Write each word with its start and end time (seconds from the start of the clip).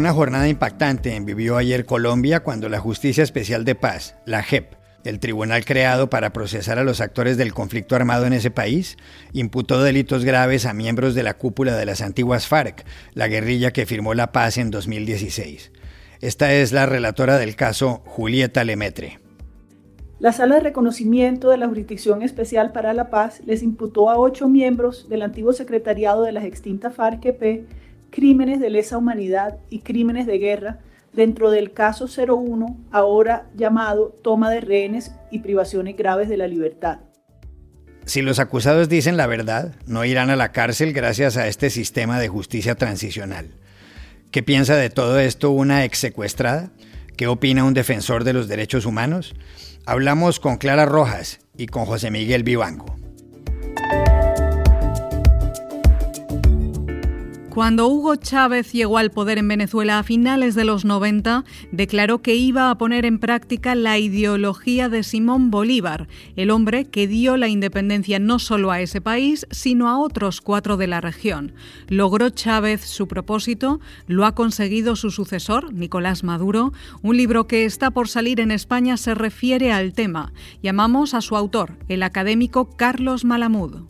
Una 0.00 0.14
jornada 0.14 0.48
impactante 0.48 1.20
vivió 1.20 1.58
ayer 1.58 1.84
Colombia 1.84 2.40
cuando 2.40 2.70
la 2.70 2.80
Justicia 2.80 3.22
Especial 3.22 3.66
de 3.66 3.74
Paz, 3.74 4.16
la 4.24 4.42
JEP, 4.42 4.72
el 5.04 5.20
tribunal 5.20 5.66
creado 5.66 6.08
para 6.08 6.32
procesar 6.32 6.78
a 6.78 6.84
los 6.84 7.02
actores 7.02 7.36
del 7.36 7.52
conflicto 7.52 7.96
armado 7.96 8.24
en 8.24 8.32
ese 8.32 8.50
país, 8.50 8.96
imputó 9.34 9.82
delitos 9.82 10.24
graves 10.24 10.64
a 10.64 10.72
miembros 10.72 11.14
de 11.14 11.22
la 11.22 11.36
cúpula 11.36 11.76
de 11.76 11.84
las 11.84 12.00
antiguas 12.00 12.46
FARC, 12.46 12.86
la 13.12 13.28
guerrilla 13.28 13.74
que 13.74 13.84
firmó 13.84 14.14
la 14.14 14.32
paz 14.32 14.56
en 14.56 14.70
2016. 14.70 15.70
Esta 16.22 16.54
es 16.54 16.72
la 16.72 16.86
relatora 16.86 17.36
del 17.36 17.54
caso, 17.54 18.02
Julieta 18.06 18.64
Lemetre. 18.64 19.18
La 20.18 20.32
Sala 20.32 20.54
de 20.54 20.62
Reconocimiento 20.62 21.50
de 21.50 21.58
la 21.58 21.68
Jurisdicción 21.68 22.22
Especial 22.22 22.72
para 22.72 22.94
la 22.94 23.10
Paz 23.10 23.42
les 23.44 23.62
imputó 23.62 24.08
a 24.08 24.18
ocho 24.18 24.48
miembros 24.48 25.10
del 25.10 25.20
antiguo 25.20 25.52
secretariado 25.52 26.22
de 26.22 26.32
las 26.32 26.44
extintas 26.44 26.94
FARC-EP 26.94 27.66
crímenes 28.10 28.60
de 28.60 28.70
lesa 28.70 28.98
humanidad 28.98 29.58
y 29.70 29.80
crímenes 29.80 30.26
de 30.26 30.38
guerra 30.38 30.78
dentro 31.12 31.50
del 31.50 31.72
caso 31.72 32.06
01, 32.06 32.78
ahora 32.90 33.48
llamado 33.56 34.14
toma 34.22 34.50
de 34.50 34.60
rehenes 34.60 35.12
y 35.30 35.40
privaciones 35.40 35.96
graves 35.96 36.28
de 36.28 36.36
la 36.36 36.46
libertad. 36.46 37.00
Si 38.04 38.22
los 38.22 38.38
acusados 38.38 38.88
dicen 38.88 39.16
la 39.16 39.26
verdad, 39.26 39.74
no 39.86 40.04
irán 40.04 40.30
a 40.30 40.36
la 40.36 40.52
cárcel 40.52 40.92
gracias 40.92 41.36
a 41.36 41.48
este 41.48 41.70
sistema 41.70 42.18
de 42.18 42.28
justicia 42.28 42.74
transicional. 42.74 43.50
¿Qué 44.30 44.42
piensa 44.42 44.76
de 44.76 44.90
todo 44.90 45.18
esto 45.18 45.50
una 45.50 45.84
ex 45.84 45.98
secuestrada? 45.98 46.70
¿Qué 47.16 47.26
opina 47.26 47.64
un 47.64 47.74
defensor 47.74 48.24
de 48.24 48.32
los 48.32 48.48
derechos 48.48 48.86
humanos? 48.86 49.34
Hablamos 49.86 50.40
con 50.40 50.56
Clara 50.56 50.86
Rojas 50.86 51.40
y 51.56 51.66
con 51.66 51.84
José 51.84 52.10
Miguel 52.10 52.44
Vivanco. 52.44 52.96
Cuando 57.50 57.88
Hugo 57.88 58.14
Chávez 58.14 58.72
llegó 58.72 58.96
al 58.96 59.10
poder 59.10 59.38
en 59.38 59.48
Venezuela 59.48 59.98
a 59.98 60.04
finales 60.04 60.54
de 60.54 60.64
los 60.64 60.84
90, 60.84 61.44
declaró 61.72 62.22
que 62.22 62.36
iba 62.36 62.70
a 62.70 62.78
poner 62.78 63.04
en 63.04 63.18
práctica 63.18 63.74
la 63.74 63.98
ideología 63.98 64.88
de 64.88 65.02
Simón 65.02 65.50
Bolívar, 65.50 66.06
el 66.36 66.50
hombre 66.50 66.84
que 66.84 67.08
dio 67.08 67.36
la 67.36 67.48
independencia 67.48 68.20
no 68.20 68.38
solo 68.38 68.70
a 68.70 68.80
ese 68.80 69.00
país, 69.00 69.48
sino 69.50 69.88
a 69.88 69.98
otros 69.98 70.40
cuatro 70.40 70.76
de 70.76 70.86
la 70.86 71.00
región. 71.00 71.52
¿Logró 71.88 72.30
Chávez 72.30 72.82
su 72.82 73.08
propósito? 73.08 73.80
¿Lo 74.06 74.26
ha 74.26 74.36
conseguido 74.36 74.94
su 74.94 75.10
sucesor, 75.10 75.74
Nicolás 75.74 76.22
Maduro? 76.22 76.72
Un 77.02 77.16
libro 77.16 77.48
que 77.48 77.64
está 77.64 77.90
por 77.90 78.06
salir 78.06 78.38
en 78.38 78.52
España 78.52 78.96
se 78.96 79.16
refiere 79.16 79.72
al 79.72 79.92
tema. 79.92 80.32
Llamamos 80.62 81.14
a 81.14 81.20
su 81.20 81.36
autor, 81.36 81.78
el 81.88 82.04
académico 82.04 82.70
Carlos 82.76 83.24
Malamud. 83.24 83.88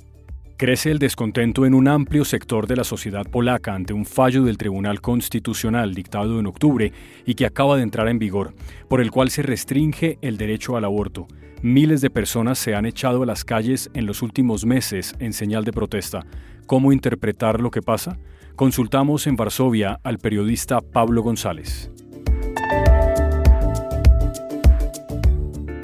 Crece 0.61 0.91
el 0.91 0.99
descontento 0.99 1.65
en 1.65 1.73
un 1.73 1.89
amplio 1.89 2.23
sector 2.23 2.67
de 2.67 2.77
la 2.77 2.85
sociedad 2.85 3.25
polaca 3.25 3.75
ante 3.75 3.95
un 3.95 4.05
fallo 4.05 4.45
del 4.45 4.59
Tribunal 4.59 5.01
Constitucional 5.01 5.95
dictado 5.95 6.39
en 6.39 6.47
octubre 6.47 6.93
y 7.25 7.35
que 7.35 7.47
acaba 7.47 7.79
de 7.79 7.83
entrar 7.83 8.09
en 8.09 8.19
vigor, 8.19 8.53
por 8.87 9.01
el 9.01 9.11
cual 9.11 9.31
se 9.31 9.41
restringe 9.41 10.19
el 10.21 10.37
derecho 10.37 10.77
al 10.77 10.85
aborto. 10.85 11.27
Miles 11.63 12.03
de 12.03 12.11
personas 12.11 12.59
se 12.59 12.75
han 12.75 12.85
echado 12.85 13.23
a 13.23 13.27
las 13.27 13.43
calles 13.43 13.89
en 13.95 14.05
los 14.05 14.21
últimos 14.21 14.67
meses 14.67 15.15
en 15.19 15.33
señal 15.33 15.65
de 15.65 15.73
protesta. 15.73 16.27
¿Cómo 16.67 16.93
interpretar 16.93 17.59
lo 17.59 17.71
que 17.71 17.81
pasa? 17.81 18.19
Consultamos 18.55 19.27
en 19.27 19.37
Varsovia 19.37 19.99
al 20.05 20.19
periodista 20.19 20.83
Pablo 20.83 21.23
González. 21.23 21.91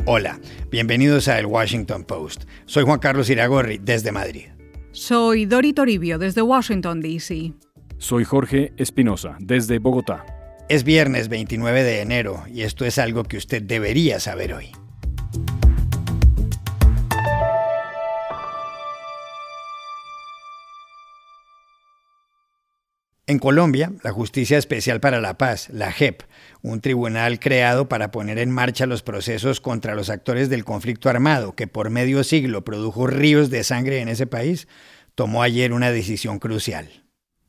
Hola, 0.04 0.38
bienvenidos 0.70 1.28
a 1.28 1.38
El 1.38 1.46
Washington 1.46 2.04
Post. 2.04 2.44
Soy 2.66 2.84
Juan 2.84 2.98
Carlos 2.98 3.30
Iragorri 3.30 3.78
desde 3.78 4.12
Madrid. 4.12 4.48
Soy 4.96 5.44
Dori 5.44 5.74
Toribio 5.74 6.18
desde 6.18 6.40
Washington, 6.40 7.02
D.C. 7.02 7.52
Soy 7.98 8.24
Jorge 8.24 8.72
Espinosa 8.78 9.36
desde 9.40 9.78
Bogotá. 9.78 10.24
Es 10.70 10.84
viernes 10.84 11.28
29 11.28 11.82
de 11.82 12.00
enero 12.00 12.44
y 12.50 12.62
esto 12.62 12.86
es 12.86 12.96
algo 12.96 13.22
que 13.22 13.36
usted 13.36 13.62
debería 13.62 14.20
saber 14.20 14.54
hoy. 14.54 14.70
En 23.28 23.40
Colombia, 23.40 23.92
la 24.04 24.12
Justicia 24.12 24.56
Especial 24.56 25.00
para 25.00 25.20
la 25.20 25.36
Paz, 25.36 25.68
la 25.70 25.90
JEP, 25.90 26.22
un 26.62 26.80
tribunal 26.80 27.40
creado 27.40 27.88
para 27.88 28.12
poner 28.12 28.38
en 28.38 28.52
marcha 28.52 28.86
los 28.86 29.02
procesos 29.02 29.60
contra 29.60 29.96
los 29.96 30.10
actores 30.10 30.48
del 30.48 30.64
conflicto 30.64 31.10
armado 31.10 31.56
que 31.56 31.66
por 31.66 31.90
medio 31.90 32.22
siglo 32.22 32.62
produjo 32.62 33.08
ríos 33.08 33.50
de 33.50 33.64
sangre 33.64 33.98
en 33.98 34.08
ese 34.08 34.28
país, 34.28 34.68
tomó 35.16 35.42
ayer 35.42 35.72
una 35.72 35.90
decisión 35.90 36.38
crucial. 36.38 37.05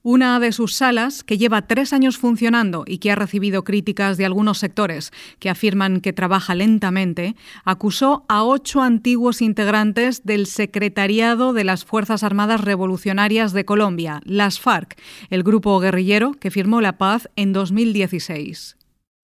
Una 0.10 0.40
de 0.40 0.54
sus 0.54 0.74
salas, 0.74 1.22
que 1.22 1.38
lleva 1.38 1.68
tres 1.68 1.92
años 1.92 2.18
funcionando 2.18 2.86
y 2.88 3.00
que 3.00 3.12
ha 3.12 3.16
recibido 3.16 3.66
críticas 3.66 4.16
de 4.16 4.26
algunos 4.26 4.58
sectores 4.58 5.12
que 5.38 5.50
afirman 5.50 6.00
que 6.00 6.14
trabaja 6.14 6.56
lentamente, 6.56 7.36
acusó 7.66 8.24
a 8.30 8.46
ocho 8.46 8.82
antiguos 8.82 9.42
integrantes 9.42 10.24
del 10.24 10.46
Secretariado 10.46 11.52
de 11.52 11.66
las 11.66 11.84
Fuerzas 11.84 12.24
Armadas 12.24 12.62
Revolucionarias 12.62 13.52
de 13.52 13.66
Colombia, 13.66 14.22
las 14.24 14.62
FARC, 14.62 14.98
el 15.30 15.44
grupo 15.44 15.78
guerrillero 15.82 16.32
que 16.32 16.52
firmó 16.52 16.80
la 16.80 16.98
paz 16.98 17.30
en 17.36 17.52
2016. 17.52 18.77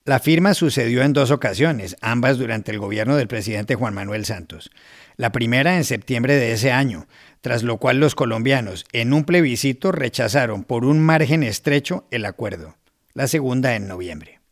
La 0.06 0.20
firma 0.20 0.54
sucedió 0.54 1.02
en 1.02 1.14
dos 1.14 1.32
ocasiones, 1.32 1.96
ambas 2.02 2.38
durante 2.38 2.72
el 2.72 2.80
gobierno 2.80 3.16
del 3.16 3.30
presidente 3.30 3.76
Juan 3.76 3.94
Manuel 3.94 4.26
Santos. 4.26 4.70
La 5.16 5.32
primera 5.32 5.78
en 5.78 5.86
septiembre 5.86 6.36
de 6.36 6.52
ese 6.52 6.74
año, 6.74 7.08
tras 7.40 7.64
lo 7.64 7.78
cual 7.78 8.02
los 8.02 8.14
colombianos 8.14 8.84
en 8.92 9.14
un 9.14 9.24
plebiscito 9.24 9.94
rechazaron 9.94 10.66
por 10.66 10.84
un 10.84 11.00
margen 11.00 11.42
estrecho 11.42 12.06
el 12.12 12.26
acuerdo. 12.26 12.76
La 13.14 13.30
segunda 13.30 13.76
en 13.76 13.88
noviembre. 13.88 14.43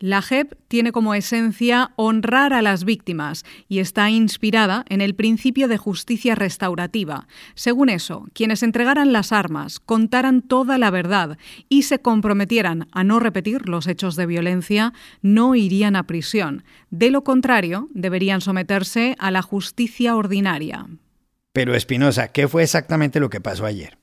La 0.00 0.22
JEP 0.22 0.54
tiene 0.66 0.90
como 0.90 1.14
esencia 1.14 1.92
honrar 1.96 2.52
a 2.52 2.62
las 2.62 2.84
víctimas 2.84 3.44
y 3.68 3.78
está 3.78 4.10
inspirada 4.10 4.84
en 4.88 5.00
el 5.00 5.14
principio 5.14 5.68
de 5.68 5.78
justicia 5.78 6.34
restaurativa. 6.34 7.28
Según 7.54 7.88
eso, 7.88 8.26
quienes 8.34 8.62
entregaran 8.64 9.12
las 9.12 9.32
armas, 9.32 9.78
contaran 9.78 10.42
toda 10.42 10.78
la 10.78 10.90
verdad 10.90 11.38
y 11.68 11.82
se 11.82 12.00
comprometieran 12.00 12.88
a 12.92 13.04
no 13.04 13.20
repetir 13.20 13.68
los 13.68 13.86
hechos 13.86 14.16
de 14.16 14.26
violencia, 14.26 14.92
no 15.22 15.54
irían 15.54 15.94
a 15.94 16.06
prisión. 16.06 16.64
De 16.90 17.10
lo 17.10 17.22
contrario, 17.22 17.88
deberían 17.94 18.40
someterse 18.40 19.14
a 19.18 19.30
la 19.30 19.42
justicia 19.42 20.16
ordinaria. 20.16 20.86
Pero 21.52 21.74
Espinosa, 21.76 22.32
¿qué 22.32 22.48
fue 22.48 22.64
exactamente 22.64 23.20
lo 23.20 23.30
que 23.30 23.40
pasó 23.40 23.64
ayer? 23.64 23.96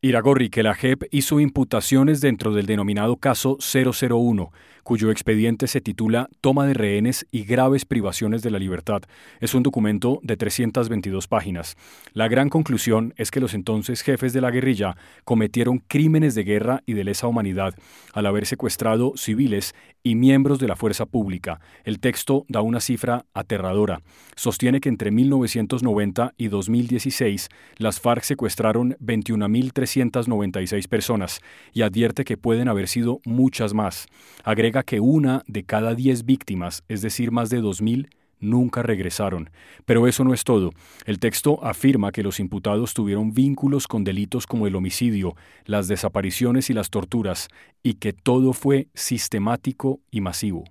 Iragorri, 0.00 0.48
que 0.48 0.62
la 0.62 0.74
JEP 0.74 1.04
hizo 1.10 1.40
imputaciones 1.40 2.20
dentro 2.20 2.52
del 2.52 2.66
denominado 2.66 3.16
caso 3.16 3.58
001, 3.58 4.52
cuyo 4.88 5.10
expediente 5.10 5.66
se 5.66 5.82
titula 5.82 6.30
Toma 6.40 6.64
de 6.64 6.72
rehenes 6.72 7.26
y 7.30 7.44
graves 7.44 7.84
privaciones 7.84 8.40
de 8.40 8.50
la 8.50 8.58
libertad. 8.58 9.02
Es 9.38 9.52
un 9.52 9.62
documento 9.62 10.18
de 10.22 10.38
322 10.38 11.28
páginas. 11.28 11.76
La 12.14 12.26
gran 12.26 12.48
conclusión 12.48 13.12
es 13.18 13.30
que 13.30 13.38
los 13.40 13.52
entonces 13.52 14.00
jefes 14.00 14.32
de 14.32 14.40
la 14.40 14.50
guerrilla 14.50 14.96
cometieron 15.24 15.80
crímenes 15.86 16.34
de 16.34 16.44
guerra 16.44 16.82
y 16.86 16.94
de 16.94 17.04
lesa 17.04 17.26
humanidad 17.26 17.74
al 18.14 18.24
haber 18.24 18.46
secuestrado 18.46 19.12
civiles 19.14 19.74
y 20.02 20.14
miembros 20.14 20.58
de 20.58 20.68
la 20.68 20.76
fuerza 20.76 21.04
pública. 21.04 21.60
El 21.84 22.00
texto 22.00 22.46
da 22.48 22.62
una 22.62 22.80
cifra 22.80 23.26
aterradora. 23.34 24.00
Sostiene 24.36 24.80
que 24.80 24.88
entre 24.88 25.10
1990 25.10 26.32
y 26.38 26.48
2016 26.48 27.50
las 27.76 28.00
FARC 28.00 28.22
secuestraron 28.22 28.96
21.396 29.00 30.88
personas 30.88 31.40
y 31.74 31.82
advierte 31.82 32.24
que 32.24 32.38
pueden 32.38 32.68
haber 32.68 32.88
sido 32.88 33.20
muchas 33.26 33.74
más. 33.74 34.06
Agrega 34.44 34.77
que 34.82 35.00
una 35.00 35.42
de 35.46 35.64
cada 35.64 35.94
diez 35.94 36.24
víctimas, 36.24 36.84
es 36.88 37.02
decir, 37.02 37.30
más 37.30 37.50
de 37.50 37.60
dos 37.60 37.82
mil, 37.82 38.10
nunca 38.40 38.82
regresaron. 38.82 39.50
Pero 39.84 40.06
eso 40.06 40.24
no 40.24 40.34
es 40.34 40.44
todo. 40.44 40.72
El 41.04 41.18
texto 41.18 41.64
afirma 41.64 42.12
que 42.12 42.22
los 42.22 42.40
imputados 42.40 42.94
tuvieron 42.94 43.32
vínculos 43.32 43.86
con 43.86 44.04
delitos 44.04 44.46
como 44.46 44.66
el 44.66 44.76
homicidio, 44.76 45.34
las 45.64 45.88
desapariciones 45.88 46.70
y 46.70 46.74
las 46.74 46.90
torturas, 46.90 47.48
y 47.82 47.94
que 47.94 48.12
todo 48.12 48.52
fue 48.52 48.88
sistemático 48.94 50.00
y 50.10 50.20
masivo. 50.20 50.64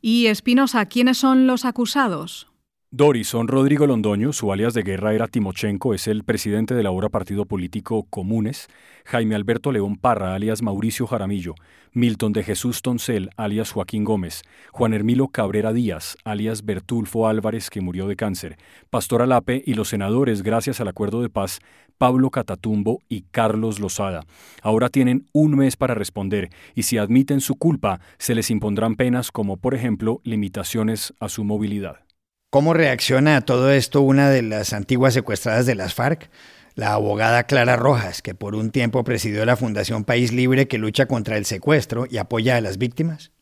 Y 0.00 0.26
Espinosa, 0.26 0.86
¿quiénes 0.86 1.18
son 1.18 1.46
los 1.46 1.64
acusados? 1.64 2.49
Dorison 2.92 3.46
Rodrigo 3.46 3.86
Londoño, 3.86 4.32
su 4.32 4.50
alias 4.50 4.74
de 4.74 4.82
guerra 4.82 5.14
era 5.14 5.28
Timochenko, 5.28 5.94
es 5.94 6.08
el 6.08 6.24
presidente 6.24 6.74
del 6.74 6.86
ahora 6.86 7.08
partido 7.08 7.46
político 7.46 8.04
Comunes, 8.10 8.66
Jaime 9.04 9.36
Alberto 9.36 9.70
León 9.70 9.94
Parra, 9.94 10.34
alias 10.34 10.60
Mauricio 10.60 11.06
Jaramillo, 11.06 11.54
Milton 11.92 12.32
de 12.32 12.42
Jesús 12.42 12.82
Toncel, 12.82 13.30
alias 13.36 13.70
Joaquín 13.70 14.02
Gómez, 14.02 14.42
Juan 14.72 14.92
Hermilo 14.92 15.28
Cabrera 15.28 15.72
Díaz, 15.72 16.16
alias 16.24 16.64
Bertulfo 16.64 17.28
Álvarez, 17.28 17.70
que 17.70 17.80
murió 17.80 18.08
de 18.08 18.16
cáncer, 18.16 18.56
Pastor 18.90 19.22
Alape 19.22 19.62
y 19.64 19.74
los 19.74 19.88
senadores, 19.88 20.42
gracias 20.42 20.80
al 20.80 20.88
acuerdo 20.88 21.22
de 21.22 21.30
paz, 21.30 21.60
Pablo 21.96 22.30
Catatumbo 22.30 23.02
y 23.08 23.22
Carlos 23.30 23.78
Lozada. 23.78 24.24
Ahora 24.62 24.88
tienen 24.88 25.26
un 25.32 25.54
mes 25.54 25.76
para 25.76 25.94
responder 25.94 26.50
y 26.74 26.82
si 26.82 26.98
admiten 26.98 27.40
su 27.40 27.54
culpa, 27.54 28.00
se 28.18 28.34
les 28.34 28.50
impondrán 28.50 28.96
penas 28.96 29.30
como, 29.30 29.58
por 29.58 29.76
ejemplo, 29.76 30.20
limitaciones 30.24 31.14
a 31.20 31.28
su 31.28 31.44
movilidad. 31.44 32.09
¿Cómo 32.50 32.74
reacciona 32.74 33.36
a 33.36 33.40
todo 33.42 33.70
esto 33.70 34.00
una 34.02 34.28
de 34.28 34.42
las 34.42 34.72
antiguas 34.72 35.14
secuestradas 35.14 35.66
de 35.66 35.74
las 35.74 35.94
FARC? 35.94 36.28
la 36.74 36.94
abogada 36.94 37.44
Clara 37.44 37.76
Rojas, 37.76 38.22
que 38.22 38.34
por 38.34 38.54
un 38.54 38.70
tiempo 38.70 39.04
presidió 39.04 39.44
la 39.44 39.56
Fundación 39.56 40.04
País 40.04 40.32
Libre 40.32 40.66
que 40.66 40.78
lucha 40.78 41.06
contra 41.06 41.36
el 41.36 41.44
secuestro 41.44 42.06
y 42.08 42.16
apoya 42.16 42.56
a 42.56 42.60
las 42.60 42.78
víctimas? 42.78 43.32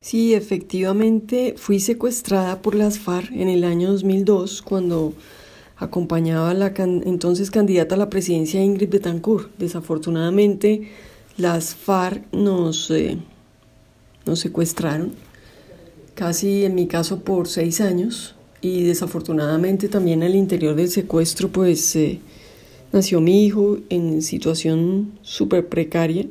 Sí, 0.00 0.34
efectivamente 0.34 1.54
fui 1.56 1.80
secuestrada 1.80 2.60
por 2.60 2.74
las 2.74 2.98
FARC 2.98 3.30
en 3.32 3.48
el 3.48 3.64
año 3.64 3.92
2002 3.92 4.62
cuando 4.62 5.14
acompañaba 5.76 6.50
a 6.50 6.54
la 6.54 6.72
entonces 6.76 7.50
candidata 7.50 7.94
a 7.94 7.98
la 7.98 8.10
presidencia 8.10 8.62
Ingrid 8.62 8.90
Betancourt. 8.90 9.56
Desafortunadamente 9.58 10.90
las 11.36 11.74
FARC 11.74 12.32
nos, 12.32 12.90
eh, 12.90 13.16
nos 14.26 14.40
secuestraron, 14.40 15.14
casi 16.14 16.64
en 16.64 16.74
mi 16.74 16.86
caso 16.86 17.20
por 17.20 17.48
seis 17.48 17.80
años 17.80 18.34
y 18.60 18.82
desafortunadamente 18.82 19.88
también 19.88 20.22
al 20.22 20.34
interior 20.34 20.74
del 20.74 20.88
secuestro 20.88 21.50
pues 21.50 21.94
eh, 21.96 22.20
nació 22.92 23.20
mi 23.20 23.44
hijo 23.44 23.78
en 23.90 24.22
situación 24.22 25.12
súper 25.22 25.68
precaria. 25.68 26.26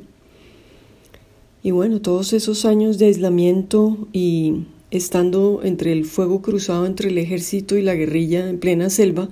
Y 1.62 1.70
bueno, 1.70 2.00
todos 2.00 2.32
esos 2.32 2.64
años 2.64 2.98
de 2.98 3.06
aislamiento 3.06 4.08
y 4.12 4.64
estando 4.90 5.60
entre 5.62 5.92
el 5.92 6.04
fuego 6.04 6.42
cruzado 6.42 6.86
entre 6.86 7.08
el 7.08 7.18
ejército 7.18 7.76
y 7.76 7.82
la 7.82 7.94
guerrilla 7.94 8.48
en 8.48 8.58
plena 8.58 8.90
selva, 8.90 9.28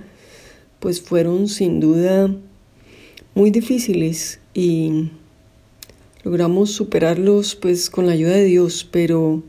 pues 0.79 1.01
fueron 1.01 1.47
sin 1.47 1.79
duda 1.79 2.35
muy 3.35 3.51
difíciles 3.51 4.39
y 4.53 5.09
logramos 6.23 6.71
superarlos 6.71 7.55
pues 7.55 7.89
con 7.89 8.07
la 8.07 8.13
ayuda 8.13 8.31
de 8.31 8.45
Dios, 8.45 8.87
pero 8.89 9.43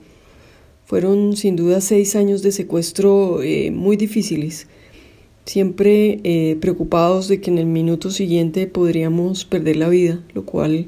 fueron 0.95 1.37
sin 1.37 1.57
duda 1.57 1.81
seis 1.81 2.15
años 2.15 2.43
de 2.43 2.53
secuestro 2.53 3.43
eh, 3.43 3.73
muy 3.73 3.97
difíciles, 3.97 4.69
siempre 5.45 6.21
eh, 6.23 6.57
preocupados 6.61 7.27
de 7.27 7.41
que 7.41 7.51
en 7.51 7.59
el 7.59 7.67
minuto 7.67 8.13
siguiente 8.13 8.69
podríamos 8.69 9.45
perder 9.45 9.75
la 9.75 9.89
vida, 9.89 10.23
lo 10.35 10.45
cual 10.45 10.87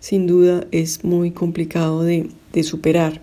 sin 0.00 0.26
duda 0.26 0.66
es 0.72 1.04
muy 1.04 1.30
complicado 1.30 2.02
de, 2.02 2.30
de 2.52 2.64
superar. 2.64 3.20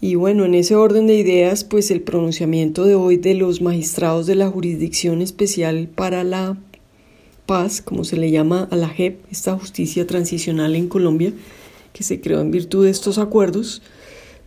Y 0.00 0.14
bueno, 0.14 0.44
en 0.44 0.54
ese 0.54 0.76
orden 0.76 1.08
de 1.08 1.16
ideas, 1.16 1.64
pues 1.64 1.90
el 1.90 2.02
pronunciamiento 2.02 2.84
de 2.84 2.94
hoy 2.94 3.16
de 3.16 3.34
los 3.34 3.60
magistrados 3.60 4.26
de 4.26 4.36
la 4.36 4.48
Jurisdicción 4.48 5.20
Especial 5.20 5.88
para 5.92 6.22
la 6.22 6.56
Paz, 7.44 7.82
como 7.82 8.04
se 8.04 8.16
le 8.16 8.30
llama 8.30 8.68
a 8.70 8.76
la 8.76 8.88
JEP, 8.88 9.18
esta 9.32 9.58
justicia 9.58 10.06
transicional 10.06 10.76
en 10.76 10.86
Colombia, 10.86 11.32
que 11.92 12.04
se 12.04 12.20
creó 12.20 12.40
en 12.40 12.52
virtud 12.52 12.84
de 12.84 12.92
estos 12.92 13.18
acuerdos, 13.18 13.82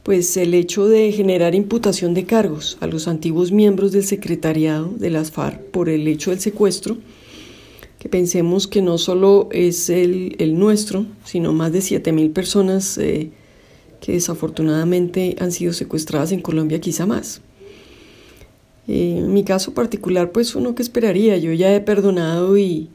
pues 0.07 0.37
el 0.37 0.53
hecho 0.53 0.87
de 0.87 1.11
generar 1.11 1.53
imputación 1.53 2.13
de 2.13 2.23
cargos 2.23 2.77
a 2.79 2.87
los 2.87 3.09
antiguos 3.09 3.51
miembros 3.51 3.91
del 3.91 4.05
secretariado 4.05 4.87
de 4.87 5.09
las 5.09 5.31
FARC 5.31 5.59
por 5.63 5.89
el 5.89 6.07
hecho 6.07 6.31
del 6.31 6.39
secuestro, 6.39 6.95
que 7.99 8.07
pensemos 8.07 8.67
que 8.67 8.81
no 8.81 8.99
solo 8.99 9.49
es 9.51 9.89
el, 9.89 10.37
nuestro, 10.57 11.05
sino 11.25 11.51
más 11.51 11.73
de 11.73 11.79
7.000 11.79 12.31
personas 12.31 12.97
eh, 12.97 13.31
que 13.99 14.13
desafortunadamente 14.13 15.35
han 15.41 15.51
sido 15.51 15.73
secuestradas 15.73 16.31
en 16.31 16.39
Colombia, 16.39 16.79
quizá 16.79 17.05
más. 17.05 17.41
En 18.87 19.33
mi 19.33 19.43
caso 19.43 19.73
particular, 19.73 20.31
pues 20.31 20.55
uno 20.55 20.73
que 20.73 20.83
esperaría, 20.83 21.35
yo 21.35 21.51
ya 21.51 21.75
he 21.75 21.81
perdonado 21.81 22.57
y 22.57 22.87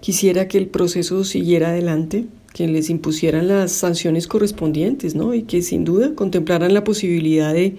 quisiera 0.00 0.46
que 0.46 0.58
el 0.58 0.66
proceso 0.66 1.24
siguiera 1.24 1.70
adelante 1.70 2.26
que 2.52 2.66
les 2.66 2.90
impusieran 2.90 3.48
las 3.48 3.72
sanciones 3.72 4.26
correspondientes, 4.26 5.14
¿no? 5.14 5.34
Y 5.34 5.42
que 5.42 5.62
sin 5.62 5.84
duda 5.84 6.14
contemplaran 6.14 6.74
la 6.74 6.84
posibilidad 6.84 7.54
de, 7.54 7.76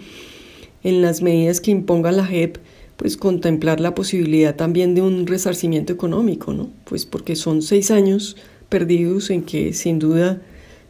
en 0.84 1.02
las 1.02 1.22
medidas 1.22 1.62
que 1.62 1.72
imponga 1.72 2.12
la 2.12 2.26
JEP, 2.26 2.58
pues 2.98 3.18
contemplar 3.18 3.80
la 3.80 3.96
posibilidad 3.96 4.56
también 4.56 4.96
de 4.96 5.02
un 5.02 5.28
resarcimiento 5.28 5.92
económico, 5.92 6.54
¿no? 6.54 6.70
Pues 6.86 7.06
porque 7.06 7.36
son 7.36 7.62
seis 7.62 7.92
años 7.92 8.38
perdidos 8.70 9.30
en 9.30 9.44
que 9.44 9.74
sin 9.74 10.00
duda 10.00 10.42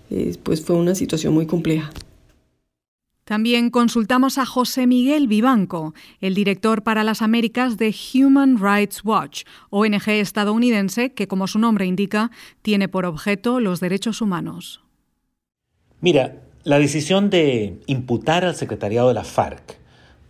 eh, 0.09 0.35
pues 0.43 0.61
fue 0.61 0.75
una 0.75 0.93
situación 0.93 1.33
muy 1.33 1.45
compleja. 1.45 1.91
También 3.23 3.69
consultamos 3.69 4.37
a 4.37 4.45
José 4.45 4.87
Miguel 4.87 5.27
Vivanco, 5.27 5.93
el 6.19 6.33
director 6.33 6.83
para 6.83 7.03
las 7.03 7.21
Américas 7.21 7.77
de 7.77 7.95
Human 8.13 8.57
Rights 8.59 9.05
Watch, 9.05 9.43
ONG 9.69 10.09
estadounidense 10.09 11.13
que, 11.13 11.27
como 11.27 11.47
su 11.47 11.59
nombre 11.59 11.85
indica, 11.85 12.31
tiene 12.61 12.87
por 12.87 13.05
objeto 13.05 13.59
los 13.59 13.79
derechos 13.79 14.21
humanos. 14.21 14.81
Mira, 16.01 16.41
la 16.63 16.79
decisión 16.79 17.29
de 17.29 17.79
imputar 17.85 18.43
al 18.43 18.55
secretariado 18.55 19.07
de 19.07 19.13
la 19.13 19.23
FARC 19.23 19.77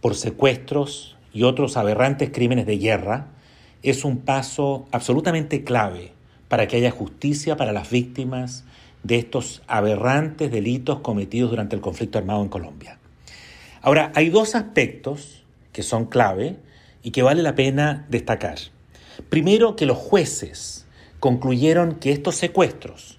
por 0.02 0.16
secuestros 0.16 1.16
y 1.34 1.44
otros 1.44 1.78
aberrantes 1.78 2.30
crímenes 2.32 2.66
de 2.66 2.78
guerra 2.78 3.28
es 3.84 4.04
un 4.04 4.18
paso 4.18 4.88
absolutamente 4.92 5.64
clave 5.64 6.12
para 6.50 6.68
que 6.68 6.78
haya 6.78 6.92
justicia 6.92 7.56
para 7.56 7.72
las 7.72 7.90
víctimas 7.90 8.66
de 9.03 9.18
estos 9.18 9.62
aberrantes 9.68 10.51
delitos 10.51 11.00
cometidos 11.00 11.50
durante 11.50 11.75
el 11.75 11.81
conflicto 11.81 12.18
armado 12.18 12.44
en 12.44 12.50
Colombia. 12.50 13.00
Ahora, 13.81 14.12
hay 14.15 14.30
dos 14.30 14.56
aspectos 14.56 15.44
que 15.71 15.83
son 15.83 16.06
clave 16.06 16.57
y 17.03 17.12
que 17.12 17.24
vale 17.24 17.42
la 17.42 17.56
pena 17.56 18.06
destacar. 18.09 18.57
Primero, 19.30 19.75
que 19.75 19.86
los 19.86 19.98
jueces 19.98 20.86
concluyeron 21.19 21.95
que 21.95 22.12
estos 22.12 22.36
secuestros 22.36 23.18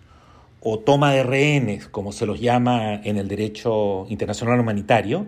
o 0.61 0.79
toma 0.79 1.13
de 1.13 1.25
rehenes, 1.25 1.89
como 1.89 2.13
se 2.13 2.27
los 2.27 2.41
llama 2.41 2.95
en 2.95 3.17
el 3.17 3.27
derecho 3.27 4.07
internacional 4.09 4.61
humanitario, 4.61 5.27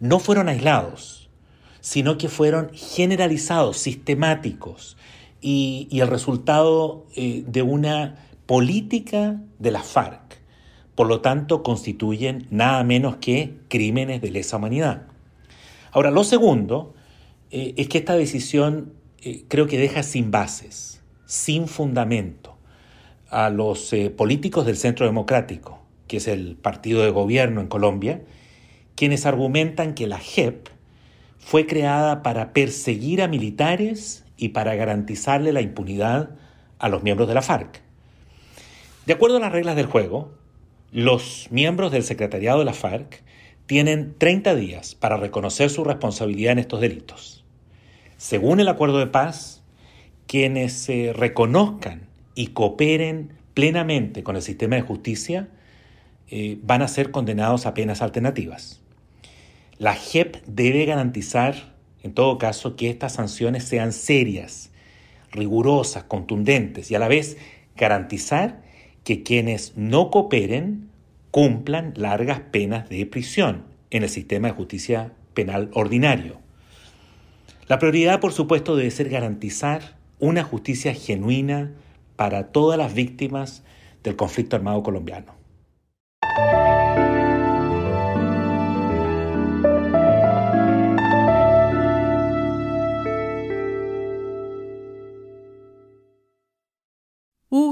no 0.00 0.18
fueron 0.18 0.48
aislados, 0.48 1.28
sino 1.80 2.18
que 2.18 2.28
fueron 2.28 2.70
generalizados, 2.72 3.78
sistemáticos, 3.78 4.96
y, 5.40 5.88
el 5.92 6.08
resultado 6.08 7.04
eh, 7.14 7.44
de 7.46 7.60
una 7.60 8.16
política 8.46 9.40
de 9.58 9.70
la 9.70 9.82
FARC. 9.82 10.40
Por 10.94 11.08
lo 11.08 11.20
tanto, 11.20 11.62
constituyen 11.62 12.46
nada 12.50 12.84
menos 12.84 13.16
que 13.16 13.56
crímenes 13.68 14.20
de 14.20 14.30
lesa 14.30 14.58
humanidad. 14.58 15.06
Ahora, 15.92 16.10
lo 16.10 16.24
segundo 16.24 16.94
eh, 17.50 17.74
es 17.76 17.88
que 17.88 17.98
esta 17.98 18.16
decisión 18.16 18.92
eh, 19.22 19.44
creo 19.48 19.66
que 19.66 19.78
deja 19.78 20.02
sin 20.02 20.30
bases, 20.30 21.02
sin 21.26 21.68
fundamento, 21.68 22.56
a 23.30 23.50
los 23.50 23.92
eh, 23.92 24.10
políticos 24.10 24.66
del 24.66 24.76
Centro 24.76 25.06
Democrático, 25.06 25.80
que 26.06 26.18
es 26.18 26.28
el 26.28 26.56
partido 26.56 27.02
de 27.02 27.10
gobierno 27.10 27.60
en 27.60 27.66
Colombia, 27.66 28.22
quienes 28.94 29.26
argumentan 29.26 29.94
que 29.94 30.06
la 30.06 30.18
JEP 30.18 30.68
fue 31.38 31.66
creada 31.66 32.22
para 32.22 32.52
perseguir 32.52 33.22
a 33.22 33.28
militares 33.28 34.24
y 34.36 34.50
para 34.50 34.74
garantizarle 34.74 35.52
la 35.52 35.62
impunidad 35.62 36.30
a 36.78 36.88
los 36.88 37.02
miembros 37.02 37.28
de 37.28 37.34
la 37.34 37.42
FARC. 37.42 37.83
De 39.06 39.12
acuerdo 39.12 39.36
a 39.36 39.40
las 39.40 39.52
reglas 39.52 39.76
del 39.76 39.86
juego, 39.86 40.32
los 40.90 41.48
miembros 41.50 41.92
del 41.92 42.04
secretariado 42.04 42.60
de 42.60 42.64
la 42.64 42.72
FARC 42.72 43.22
tienen 43.66 44.14
30 44.16 44.54
días 44.54 44.94
para 44.94 45.18
reconocer 45.18 45.68
su 45.68 45.84
responsabilidad 45.84 46.52
en 46.52 46.60
estos 46.60 46.80
delitos. 46.80 47.44
Según 48.16 48.60
el 48.60 48.68
acuerdo 48.68 48.98
de 48.98 49.06
paz, 49.06 49.62
quienes 50.26 50.72
se 50.72 51.12
reconozcan 51.12 52.08
y 52.34 52.48
cooperen 52.48 53.34
plenamente 53.52 54.22
con 54.22 54.36
el 54.36 54.42
sistema 54.42 54.76
de 54.76 54.82
justicia 54.82 55.48
eh, 56.30 56.58
van 56.62 56.80
a 56.80 56.88
ser 56.88 57.10
condenados 57.10 57.66
a 57.66 57.74
penas 57.74 58.00
alternativas. 58.00 58.80
La 59.76 59.94
JEP 59.94 60.36
debe 60.46 60.86
garantizar, 60.86 61.74
en 62.02 62.14
todo 62.14 62.38
caso, 62.38 62.74
que 62.74 62.88
estas 62.88 63.12
sanciones 63.12 63.64
sean 63.64 63.92
serias, 63.92 64.70
rigurosas, 65.30 66.04
contundentes 66.04 66.90
y 66.90 66.94
a 66.94 66.98
la 66.98 67.08
vez 67.08 67.36
garantizar 67.76 68.63
que 69.04 69.22
quienes 69.22 69.76
no 69.76 70.10
cooperen 70.10 70.88
cumplan 71.30 71.92
largas 71.96 72.40
penas 72.40 72.88
de 72.88 73.06
prisión 73.06 73.64
en 73.90 74.02
el 74.02 74.08
sistema 74.08 74.48
de 74.48 74.54
justicia 74.54 75.12
penal 75.34 75.70
ordinario. 75.74 76.38
La 77.68 77.78
prioridad, 77.78 78.20
por 78.20 78.32
supuesto, 78.32 78.76
debe 78.76 78.90
ser 78.90 79.08
garantizar 79.08 79.96
una 80.18 80.42
justicia 80.42 80.94
genuina 80.94 81.72
para 82.16 82.48
todas 82.48 82.78
las 82.78 82.94
víctimas 82.94 83.62
del 84.02 84.16
conflicto 84.16 84.56
armado 84.56 84.82
colombiano. 84.82 85.34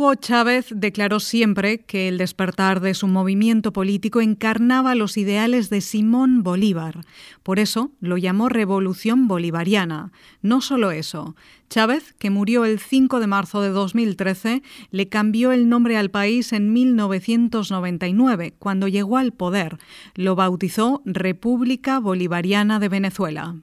Hugo 0.02 0.16
Chávez 0.16 0.66
declaró 0.74 1.20
siempre 1.20 1.82
que 1.82 2.08
el 2.08 2.18
despertar 2.18 2.80
de 2.80 2.92
su 2.92 3.06
movimiento 3.06 3.72
político 3.72 4.20
encarnaba 4.20 4.96
los 4.96 5.16
ideales 5.16 5.70
de 5.70 5.80
Simón 5.80 6.42
Bolívar. 6.42 7.02
Por 7.44 7.60
eso 7.60 7.92
lo 8.00 8.18
llamó 8.18 8.48
Revolución 8.48 9.28
Bolivariana. 9.28 10.10
No 10.40 10.60
solo 10.60 10.90
eso. 10.90 11.36
Chávez, 11.70 12.14
que 12.18 12.30
murió 12.30 12.64
el 12.64 12.80
5 12.80 13.20
de 13.20 13.28
marzo 13.28 13.60
de 13.60 13.68
2013, 13.68 14.64
le 14.90 15.08
cambió 15.08 15.52
el 15.52 15.68
nombre 15.68 15.96
al 15.96 16.10
país 16.10 16.52
en 16.52 16.72
1999, 16.72 18.54
cuando 18.58 18.88
llegó 18.88 19.18
al 19.18 19.30
poder. 19.30 19.78
Lo 20.16 20.34
bautizó 20.34 21.00
República 21.04 22.00
Bolivariana 22.00 22.80
de 22.80 22.88
Venezuela. 22.88 23.54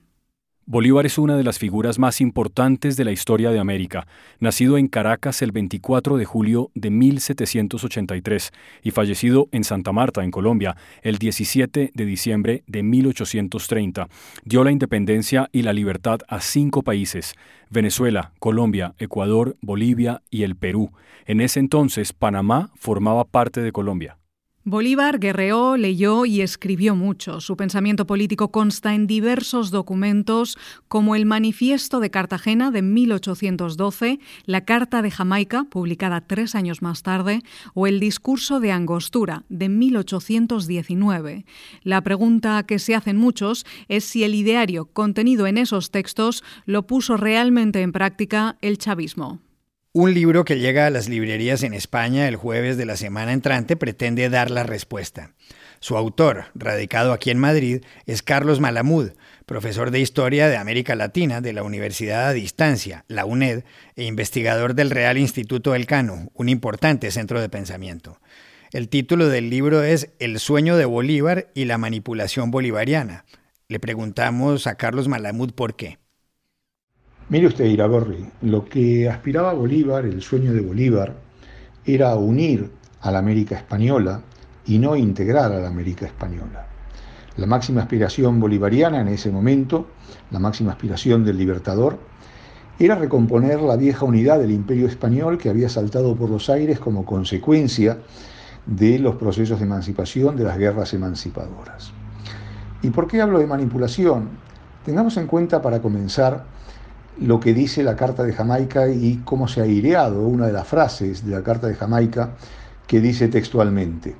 Bolívar 0.71 1.07
es 1.07 1.17
una 1.17 1.35
de 1.35 1.43
las 1.43 1.57
figuras 1.57 1.97
más 1.97 2.21
importantes 2.21 2.95
de 2.95 3.03
la 3.03 3.11
historia 3.11 3.49
de 3.49 3.57
América, 3.57 4.05
nacido 4.39 4.77
en 4.77 4.87
Caracas 4.87 5.41
el 5.41 5.51
24 5.51 6.15
de 6.15 6.25
julio 6.25 6.69
de 6.75 6.91
1783 6.91 8.51
y 8.83 8.91
fallecido 8.91 9.47
en 9.51 9.63
Santa 9.63 9.91
Marta, 9.93 10.23
en 10.23 10.29
Colombia, 10.29 10.77
el 11.01 11.17
17 11.17 11.89
de 11.91 12.05
diciembre 12.05 12.61
de 12.67 12.83
1830. 12.83 14.09
Dio 14.45 14.63
la 14.63 14.69
independencia 14.69 15.49
y 15.51 15.63
la 15.63 15.73
libertad 15.73 16.19
a 16.27 16.39
cinco 16.39 16.83
países, 16.83 17.33
Venezuela, 17.71 18.33
Colombia, 18.37 18.93
Ecuador, 18.99 19.57
Bolivia 19.61 20.21
y 20.29 20.43
el 20.43 20.55
Perú. 20.55 20.91
En 21.25 21.41
ese 21.41 21.59
entonces, 21.59 22.13
Panamá 22.13 22.69
formaba 22.75 23.23
parte 23.23 23.63
de 23.63 23.71
Colombia. 23.71 24.19
Bolívar 24.65 25.19
guerreó, 25.19 25.77
leyó 25.77 26.25
y 26.25 26.41
escribió 26.41 26.93
mucho. 26.93 27.39
Su 27.39 27.55
pensamiento 27.55 28.05
político 28.05 28.51
consta 28.51 28.93
en 28.93 29.07
diversos 29.07 29.71
documentos 29.71 30.57
como 30.89 31.15
el 31.15 31.25
Manifiesto 31.25 32.01
de 32.01 32.11
Cartagena 32.11 32.69
de 32.69 32.81
1812, 32.81 34.19
la 34.45 34.65
Carta 34.65 35.01
de 35.01 35.11
Jamaica, 35.11 35.63
publicada 35.63 36.27
tres 36.27 36.55
años 36.55 36.81
más 36.81 37.03
tarde, 37.03 37.41
o 37.73 37.87
el 37.87 38.01
Discurso 38.01 38.59
de 38.59 38.73
Angostura 38.73 39.45
de 39.47 39.69
1819. 39.69 41.45
La 41.83 42.01
pregunta 42.01 42.61
que 42.63 42.79
se 42.79 42.95
hacen 42.95 43.15
muchos 43.15 43.65
es 43.87 44.03
si 44.03 44.25
el 44.25 44.35
ideario 44.35 44.87
contenido 44.87 45.47
en 45.47 45.57
esos 45.57 45.89
textos 45.89 46.43
lo 46.65 46.85
puso 46.85 47.15
realmente 47.15 47.81
en 47.81 47.93
práctica 47.93 48.57
el 48.61 48.77
chavismo. 48.77 49.39
Un 49.91 50.13
libro 50.13 50.45
que 50.45 50.59
llega 50.59 50.85
a 50.85 50.91
las 50.91 51.09
librerías 51.09 51.63
en 51.63 51.73
España 51.73 52.27
el 52.27 52.35
jueves 52.35 52.77
de 52.77 52.85
la 52.85 52.95
semana 52.95 53.33
entrante 53.33 53.75
pretende 53.75 54.29
dar 54.29 54.51
la 54.51 54.61
respuesta. 54.61 55.33
Su 55.79 55.97
autor, 55.97 56.45
radicado 56.53 57.11
aquí 57.11 57.31
en 57.31 57.39
Madrid, 57.39 57.83
es 58.05 58.21
Carlos 58.21 58.59
Malamud, 58.59 59.13
profesor 59.47 59.89
de 59.89 59.99
Historia 59.99 60.47
de 60.47 60.57
América 60.57 60.93
Latina 60.93 61.41
de 61.41 61.53
la 61.53 61.63
Universidad 61.63 62.27
a 62.27 62.33
Distancia, 62.33 63.03
la 63.07 63.25
UNED, 63.25 63.63
e 63.95 64.03
investigador 64.03 64.75
del 64.75 64.91
Real 64.91 65.17
Instituto 65.17 65.73
Elcano, 65.73 66.29
un 66.35 66.49
importante 66.49 67.09
centro 67.09 67.41
de 67.41 67.49
pensamiento. 67.49 68.21
El 68.71 68.89
título 68.89 69.27
del 69.27 69.49
libro 69.49 69.81
es 69.81 70.11
El 70.19 70.37
sueño 70.39 70.77
de 70.77 70.85
Bolívar 70.85 71.49
y 71.55 71.65
la 71.65 71.79
manipulación 71.79 72.51
bolivariana. 72.51 73.25
Le 73.67 73.79
preguntamos 73.79 74.67
a 74.67 74.75
Carlos 74.75 75.07
Malamud 75.07 75.51
por 75.53 75.75
qué. 75.75 75.97
Mire 77.29 77.45
usted, 77.45 77.65
Iraborri, 77.65 78.25
lo 78.41 78.65
que 78.65 79.07
aspiraba 79.07 79.53
Bolívar, 79.53 80.03
el 80.03 80.19
sueño 80.23 80.51
de 80.51 80.61
Bolívar, 80.61 81.13
era 81.85 82.15
unir 82.15 82.71
a 83.01 83.11
la 83.11 83.19
América 83.19 83.55
española 83.55 84.21
y 84.65 84.79
no 84.79 84.95
integrar 84.95 85.51
a 85.51 85.59
la 85.59 85.67
América 85.67 86.07
española. 86.07 86.65
La 87.37 87.45
máxima 87.45 87.81
aspiración 87.81 88.39
bolivariana 88.39 89.01
en 89.01 89.09
ese 89.09 89.29
momento, 89.31 89.89
la 90.31 90.39
máxima 90.39 90.71
aspiración 90.71 91.23
del 91.23 91.37
libertador, 91.37 91.99
era 92.79 92.95
recomponer 92.95 93.61
la 93.61 93.75
vieja 93.75 94.05
unidad 94.05 94.39
del 94.39 94.49
imperio 94.49 94.87
español 94.87 95.37
que 95.37 95.49
había 95.49 95.69
saltado 95.69 96.15
por 96.15 96.31
los 96.31 96.49
aires 96.49 96.79
como 96.79 97.05
consecuencia 97.05 97.99
de 98.65 98.97
los 98.97 99.17
procesos 99.17 99.59
de 99.59 99.65
emancipación, 99.65 100.35
de 100.35 100.45
las 100.45 100.57
guerras 100.57 100.95
emancipadoras. 100.95 101.91
¿Y 102.81 102.89
por 102.89 103.07
qué 103.07 103.21
hablo 103.21 103.37
de 103.37 103.45
manipulación? 103.45 104.29
Tengamos 104.83 105.15
en 105.17 105.27
cuenta, 105.27 105.61
para 105.61 105.79
comenzar, 105.79 106.45
lo 107.21 107.39
que 107.39 107.53
dice 107.53 107.83
la 107.83 107.95
Carta 107.95 108.23
de 108.23 108.33
Jamaica 108.33 108.87
y 108.87 109.21
cómo 109.25 109.47
se 109.47 109.61
ha 109.61 109.63
aireado 109.63 110.25
una 110.25 110.47
de 110.47 110.53
las 110.53 110.67
frases 110.67 111.25
de 111.25 111.31
la 111.31 111.43
Carta 111.43 111.67
de 111.67 111.75
Jamaica 111.75 112.35
que 112.87 113.01
dice 113.01 113.27
textualmente, 113.27 114.15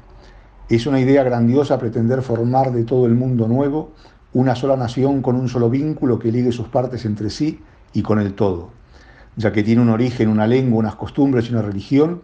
es 0.70 0.86
una 0.86 1.00
idea 1.00 1.24
grandiosa 1.24 1.80
pretender 1.80 2.22
formar 2.22 2.72
de 2.72 2.84
todo 2.84 3.08
el 3.08 3.16
mundo 3.16 3.48
nuevo 3.48 3.94
una 4.34 4.56
sola 4.56 4.78
nación 4.78 5.22
con 5.22 5.36
un 5.36 5.50
solo 5.50 5.70
vínculo 5.70 6.20
que 6.20 6.32
ligue 6.32 6.52
sus 6.52 6.68
partes 6.68 7.06
entre 7.06 7.32
sí 7.32 7.60
y 7.94 8.04
con 8.04 8.20
el 8.20 8.34
todo. 8.36 8.70
Ya 9.36 9.52
que 9.52 9.64
tiene 9.64 9.82
un 9.82 9.90
origen, 9.90 10.30
una 10.30 10.46
lengua, 10.46 10.80
unas 10.80 10.96
costumbres 10.96 11.50
y 11.50 11.54
una 11.54 11.64
religión, 11.64 12.22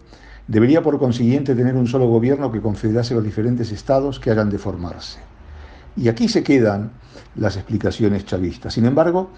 debería 0.48 0.84
por 0.84 1.00
consiguiente 1.00 1.56
tener 1.56 1.76
un 1.76 1.88
solo 1.88 2.08
gobierno 2.08 2.52
que 2.52 2.62
confederase 2.62 3.16
los 3.16 3.24
diferentes 3.24 3.72
estados 3.72 4.20
que 4.20 4.30
hayan 4.30 4.52
de 4.52 4.60
formarse. 4.60 5.20
Y 5.98 6.10
aquí 6.10 6.28
se 6.28 6.44
quedan 6.44 6.92
las 7.36 7.56
explicaciones 7.56 8.26
chavistas. 8.26 8.74
Sin 8.74 8.86
embargo, 8.86 9.32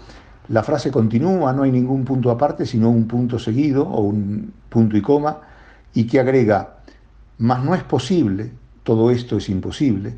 la 0.48 0.62
frase 0.62 0.90
continúa, 0.90 1.52
no 1.52 1.62
hay 1.62 1.72
ningún 1.72 2.04
punto 2.04 2.30
aparte, 2.30 2.64
sino 2.64 2.90
un 2.90 3.06
punto 3.06 3.38
seguido 3.38 3.86
o 3.86 4.00
un 4.00 4.52
punto 4.68 4.96
y 4.96 5.02
coma, 5.02 5.40
y 5.94 6.06
que 6.06 6.20
agrega, 6.20 6.78
mas 7.38 7.62
no 7.64 7.74
es 7.74 7.82
posible, 7.82 8.50
todo 8.82 9.10
esto 9.10 9.36
es 9.36 9.48
imposible, 9.48 10.16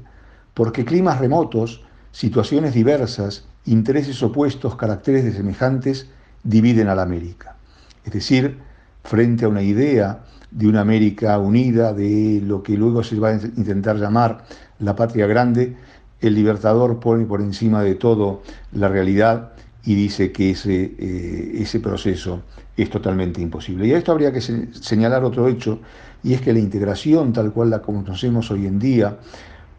porque 0.55 0.85
climas 0.85 1.19
remotos, 1.19 1.83
situaciones 2.13 2.75
diversas, 2.75 3.45
intereses 3.67 4.23
opuestos, 4.23 4.77
caracteres 4.77 5.25
de 5.25 5.33
semejantes, 5.33 6.09
dividen 6.43 6.89
a 6.89 6.95
la 6.95 7.03
América. 7.03 7.57
Es 8.05 8.13
decir, 8.13 8.59
frente 9.03 9.45
a 9.45 9.49
una 9.49 9.63
idea 9.63 10.21
de 10.51 10.69
una 10.69 10.81
América 10.81 11.39
unida, 11.39 11.93
de 11.93 12.41
lo 12.45 12.63
que 12.63 12.77
luego 12.77 13.03
se 13.03 13.19
va 13.19 13.31
a 13.31 13.35
intentar 13.35 13.97
llamar 13.97 14.45
la 14.79 14.97
patria 14.97 15.27
grande, 15.27 15.77
el 16.21 16.35
libertador 16.35 17.01
pone 17.01 17.25
por 17.25 17.41
encima 17.41 17.83
de 17.83 17.95
todo 17.95 18.43
la 18.73 18.89
realidad 18.89 19.53
y 19.85 19.95
dice 19.95 20.33
que 20.33 20.51
ese, 20.51 20.93
eh, 20.99 21.53
ese 21.55 21.81
proceso 21.81 22.43
es 22.77 22.91
totalmente 22.91 23.41
imposible. 23.41 23.87
Y 23.87 23.93
a 23.93 23.99
esto 23.99 24.13
habría 24.13 24.33
que 24.33 24.41
señalar 24.41 25.25
otro 25.25 25.49
hecho, 25.49 25.81
y 26.23 26.35
es 26.35 26.41
que 26.41 26.53
la 26.53 26.59
integración 26.59 27.33
tal 27.33 27.53
cual 27.53 27.71
la 27.71 27.81
conocemos 27.81 28.51
hoy 28.51 28.67
en 28.67 28.79
día, 28.79 29.19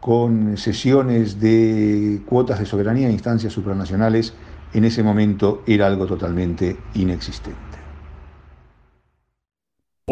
con 0.00 0.56
sesiones 0.56 1.38
de 1.38 2.22
cuotas 2.26 2.58
de 2.58 2.66
soberanía 2.66 3.08
e 3.08 3.12
instancias 3.12 3.52
supranacionales, 3.52 4.34
en 4.72 4.84
ese 4.84 5.02
momento 5.02 5.62
era 5.66 5.86
algo 5.86 6.06
totalmente 6.06 6.76
inexistente. 6.94 7.71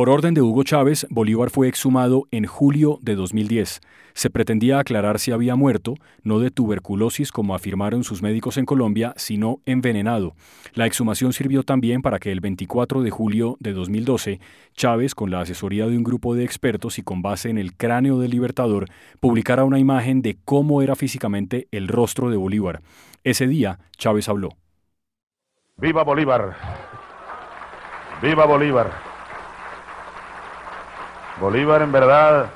Por 0.01 0.09
orden 0.09 0.33
de 0.33 0.41
Hugo 0.41 0.63
Chávez, 0.63 1.07
Bolívar 1.11 1.51
fue 1.51 1.69
exhumado 1.69 2.27
en 2.31 2.47
julio 2.47 2.99
de 3.03 3.15
2010. 3.15 3.83
Se 4.15 4.31
pretendía 4.31 4.79
aclarar 4.79 5.19
si 5.19 5.31
había 5.31 5.57
muerto, 5.57 5.93
no 6.23 6.39
de 6.39 6.51
tuberculosis 6.51 7.31
como 7.31 7.55
afirmaron 7.55 8.03
sus 8.03 8.23
médicos 8.23 8.57
en 8.57 8.65
Colombia, 8.65 9.13
sino 9.19 9.61
envenenado. 9.67 10.33
La 10.73 10.87
exhumación 10.87 11.35
sirvió 11.35 11.65
también 11.65 12.01
para 12.01 12.19
que 12.19 12.33
el 12.33 12.41
24 12.41 13.03
de 13.03 13.11
julio 13.11 13.59
de 13.61 13.75
2012, 13.75 14.41
Chávez, 14.73 15.15
con 15.15 15.31
la 15.31 15.43
asesoría 15.43 15.87
de 15.87 15.99
un 15.99 16.03
grupo 16.03 16.35
de 16.35 16.45
expertos 16.45 16.99
y 16.99 17.03
con 17.03 17.21
base 17.21 17.51
en 17.51 17.59
el 17.59 17.77
cráneo 17.77 18.19
del 18.21 18.31
Libertador, 18.31 18.87
publicara 19.21 19.65
una 19.65 19.79
imagen 19.79 20.23
de 20.23 20.39
cómo 20.47 20.81
era 20.81 20.97
físicamente 20.97 21.69
el 21.73 21.89
rostro 21.89 22.31
de 22.31 22.39
Bolívar. 22.39 22.81
Ese 23.23 23.47
día, 23.47 23.81
Chávez 23.99 24.31
habló. 24.31 24.49
¡Viva 25.77 26.05
Bolívar! 26.05 26.57
¡Viva 28.23 28.47
Bolívar! 28.47 29.10
Bolívar 31.41 31.81
en 31.81 31.91
verdad, 31.91 32.51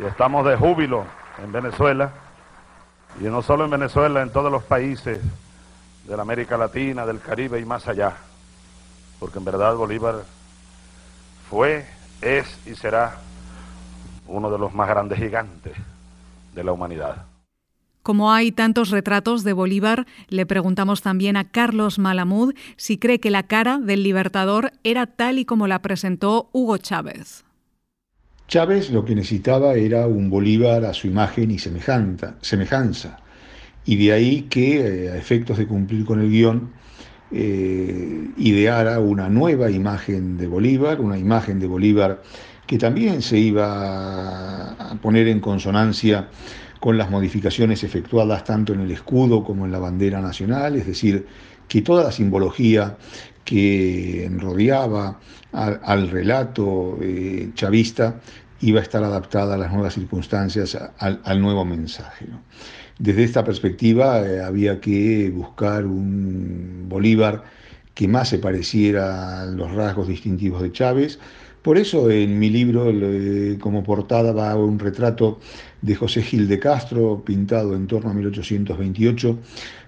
y 0.00 0.04
estamos 0.04 0.46
de 0.46 0.56
júbilo 0.56 1.04
en 1.42 1.50
Venezuela, 1.50 2.12
y 3.20 3.24
no 3.24 3.42
solo 3.42 3.64
en 3.64 3.70
Venezuela, 3.72 4.22
en 4.22 4.30
todos 4.30 4.52
los 4.52 4.62
países 4.62 5.20
de 6.06 6.16
la 6.16 6.22
América 6.22 6.56
Latina, 6.56 7.04
del 7.04 7.20
Caribe 7.20 7.58
y 7.58 7.64
más 7.64 7.88
allá, 7.88 8.14
porque 9.18 9.40
en 9.40 9.44
verdad 9.44 9.74
Bolívar 9.74 10.22
fue, 11.50 11.84
es 12.22 12.46
y 12.64 12.76
será 12.76 13.16
uno 14.28 14.52
de 14.52 14.58
los 14.58 14.72
más 14.72 14.88
grandes 14.88 15.18
gigantes 15.18 15.72
de 16.54 16.62
la 16.62 16.70
humanidad. 16.70 17.24
Como 18.04 18.30
hay 18.32 18.52
tantos 18.52 18.90
retratos 18.90 19.42
de 19.42 19.52
Bolívar, 19.52 20.06
le 20.28 20.46
preguntamos 20.46 21.02
también 21.02 21.36
a 21.36 21.50
Carlos 21.50 21.98
Malamud 21.98 22.54
si 22.76 22.98
cree 22.98 23.18
que 23.18 23.32
la 23.32 23.42
cara 23.42 23.78
del 23.78 24.04
libertador 24.04 24.70
era 24.84 25.06
tal 25.06 25.40
y 25.40 25.44
como 25.44 25.66
la 25.66 25.82
presentó 25.82 26.50
Hugo 26.52 26.78
Chávez. 26.78 27.44
Chávez 28.48 28.88
lo 28.90 29.04
que 29.04 29.14
necesitaba 29.14 29.74
era 29.74 30.06
un 30.06 30.30
Bolívar 30.30 30.86
a 30.86 30.94
su 30.94 31.06
imagen 31.06 31.50
y 31.50 31.58
semejanza, 31.58 33.18
y 33.84 33.96
de 33.96 34.12
ahí 34.12 34.42
que, 34.48 35.04
eh, 35.04 35.10
a 35.10 35.16
efectos 35.18 35.58
de 35.58 35.66
cumplir 35.66 36.06
con 36.06 36.18
el 36.20 36.30
guion, 36.30 36.70
eh, 37.30 38.30
ideara 38.38 39.00
una 39.00 39.28
nueva 39.28 39.70
imagen 39.70 40.38
de 40.38 40.46
Bolívar, 40.46 41.02
una 41.02 41.18
imagen 41.18 41.60
de 41.60 41.66
Bolívar 41.66 42.22
que 42.66 42.78
también 42.78 43.20
se 43.20 43.38
iba 43.38 44.70
a 44.72 44.94
poner 45.02 45.28
en 45.28 45.40
consonancia 45.40 46.28
con 46.80 46.96
las 46.96 47.10
modificaciones 47.10 47.84
efectuadas 47.84 48.44
tanto 48.44 48.72
en 48.72 48.80
el 48.80 48.90
escudo 48.90 49.44
como 49.44 49.66
en 49.66 49.72
la 49.72 49.78
bandera 49.78 50.22
nacional, 50.22 50.76
es 50.76 50.86
decir, 50.86 51.26
que 51.68 51.82
toda 51.82 52.04
la 52.04 52.12
simbología 52.12 52.96
que 53.44 54.30
rodeaba 54.36 55.20
al, 55.52 56.08
relato 56.10 56.98
eh, 57.00 57.50
chavista 57.54 58.20
iba 58.60 58.80
a 58.80 58.82
estar 58.82 59.02
adaptada 59.02 59.54
a 59.54 59.58
las 59.58 59.72
nuevas 59.72 59.94
circunstancias, 59.94 60.76
al, 60.98 61.40
nuevo 61.40 61.64
mensaje. 61.64 62.26
Desde 62.98 63.24
esta 63.24 63.44
perspectiva 63.44 64.20
eh, 64.26 64.42
había 64.42 64.80
que 64.80 65.30
buscar 65.30 65.86
un 65.86 66.86
Bolívar 66.88 67.44
que 67.94 68.08
más 68.08 68.28
se 68.28 68.38
pareciera 68.38 69.42
a 69.42 69.46
los 69.46 69.72
rasgos 69.72 70.08
distintivos 70.08 70.62
de 70.62 70.72
Chávez, 70.72 71.18
Por 71.68 71.76
eso 71.76 72.10
en 72.10 72.38
mi 72.38 72.48
libro 72.48 72.90
como 73.60 73.84
portada 73.84 74.32
va 74.32 74.56
un 74.56 74.78
retrato 74.78 75.38
de 75.82 75.94
José 75.94 76.22
Gil 76.22 76.48
de 76.48 76.58
Castro, 76.58 77.22
pintado 77.22 77.76
en 77.76 77.86
torno 77.86 78.10
a 78.10 78.14
1828, 78.14 79.38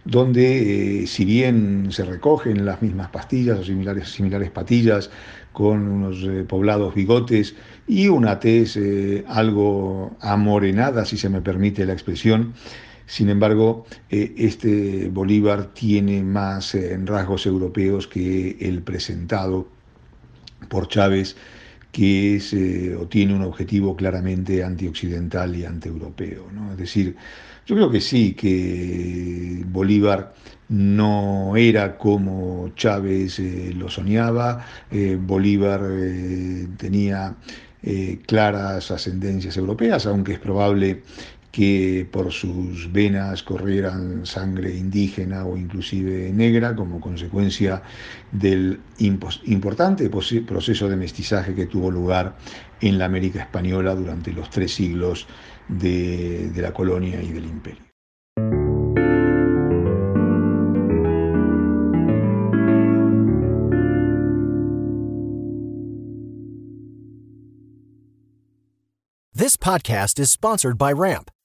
donde 0.04 1.04
eh, 1.04 1.06
si 1.06 1.25
bien 1.25 1.87
se 1.90 2.04
recogen 2.04 2.66
las 2.66 2.82
mismas 2.82 3.08
pastillas 3.08 3.60
o 3.60 3.64
similares, 3.64 4.50
patillas, 4.50 5.10
con 5.54 5.88
unos 5.88 6.22
eh, 6.22 6.44
poblados 6.46 6.94
bigotes 6.94 7.54
y 7.88 8.08
una 8.08 8.38
tez 8.38 8.76
eh, 8.76 9.25
algo 9.26 10.14
amorenada, 10.20 11.06
si 11.06 11.16
se 11.16 11.30
me 11.30 11.40
permite 11.40 11.87
la 11.87 11.94
expresión, 11.94 12.52
sin 13.06 13.30
embargo, 13.30 13.87
este 14.10 15.08
Bolívar 15.08 15.72
tiene 15.72 16.22
más 16.22 16.76
rasgos 17.06 17.46
europeos 17.46 18.06
que 18.06 18.58
el 18.60 18.82
presentado 18.82 19.66
por 20.68 20.87
Chávez 20.87 21.37
que 21.92 22.37
es 22.37 22.52
eh, 22.52 22.94
o 22.94 23.06
tiene 23.06 23.35
un 23.35 23.42
objetivo 23.42 23.97
claramente 23.97 24.62
antioccidental 24.62 25.56
y 25.56 25.64
antieuropeo. 25.64 26.47
¿no? 26.52 26.73
Es 26.73 26.78
decir, 26.78 27.16
yo 27.66 27.75
creo 27.75 27.90
que 27.90 28.00
sí, 28.00 28.35
que 28.35 29.64
Bolívar 29.66 30.35
no 30.68 31.56
era 31.56 31.97
como 31.99 32.70
Chávez 32.76 33.38
eh, 33.40 33.73
lo 33.76 33.88
soñaba, 33.88 34.64
eh, 34.90 35.18
Bolívar 35.20 35.82
tenía 36.76 37.35
claras 38.26 38.90
ascendencias 38.90 39.56
europeas, 39.56 40.04
aunque 40.04 40.35
es 40.35 40.38
probable 40.38 41.02
que 41.50 42.09
por 42.11 42.33
sus 42.33 42.92
venas 42.92 43.42
corrieran 43.42 44.25
sangre 44.25 44.76
indígena 44.76 45.45
o 45.45 45.57
inclusive 45.57 46.33
negra 46.33 46.76
como 46.76 47.00
consecuencia 47.00 47.83
del 48.30 48.80
importante 48.99 50.09
proceso 50.09 50.88
de 50.88 50.97
mestizaje 50.97 51.54
que 51.54 51.66
tuvo 51.66 51.90
lugar 51.90 52.37
en 52.80 52.99
la 52.99 53.07
América 53.07 53.40
española 53.40 53.95
durante 53.95 54.33
los 54.33 54.50
tres 54.50 54.75
siglos 54.75 55.26
de, 55.69 56.50
de 56.50 56.62
la 56.62 56.73
colonia 56.73 57.23
y 57.23 57.33
del 57.33 57.45
imperio. 57.45 57.90
This 69.33 69.57
podcast 69.57 70.19
is 70.21 70.30
sponsored 70.30 70.76
by 70.76 70.92
Ramp. 70.92 71.30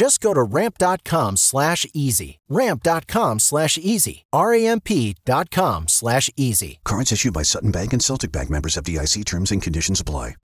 Just 0.00 0.20
go 0.20 0.32
to 0.32 0.42
ramp.com 0.42 1.36
slash 1.36 1.86
easy. 1.92 2.38
Ramp.com 2.48 3.38
slash 3.38 3.76
easy. 3.76 4.24
R-A-M-P.com 4.32 5.88
slash 5.88 6.30
easy. 6.36 6.78
Cards 6.84 7.12
issued 7.12 7.34
by 7.34 7.44
Sutton 7.44 7.70
Bank 7.70 7.92
and 7.92 8.02
Celtic 8.02 8.32
Bank 8.32 8.48
members 8.48 8.78
of 8.78 8.84
DIC 8.84 9.26
terms 9.26 9.52
and 9.52 9.60
conditions 9.60 10.00
apply. 10.00 10.36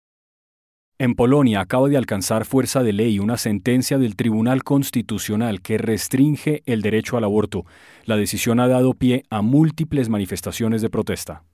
En 0.98 1.14
Polonia 1.14 1.60
acaba 1.60 1.88
de 1.88 1.96
alcanzar 1.96 2.44
fuerza 2.44 2.82
de 2.82 2.92
ley 2.92 3.18
una 3.18 3.38
sentencia 3.38 3.96
del 3.96 4.14
Tribunal 4.14 4.62
Constitucional 4.62 5.62
que 5.62 5.78
restringe 5.78 6.62
el 6.66 6.82
derecho 6.82 7.16
al 7.16 7.24
aborto. 7.24 7.64
La 8.04 8.16
decisión 8.16 8.60
ha 8.60 8.68
dado 8.68 8.92
pie 8.92 9.24
a 9.30 9.40
múltiples 9.40 10.10
manifestaciones 10.10 10.82
de 10.82 10.90
protesta. 10.90 11.44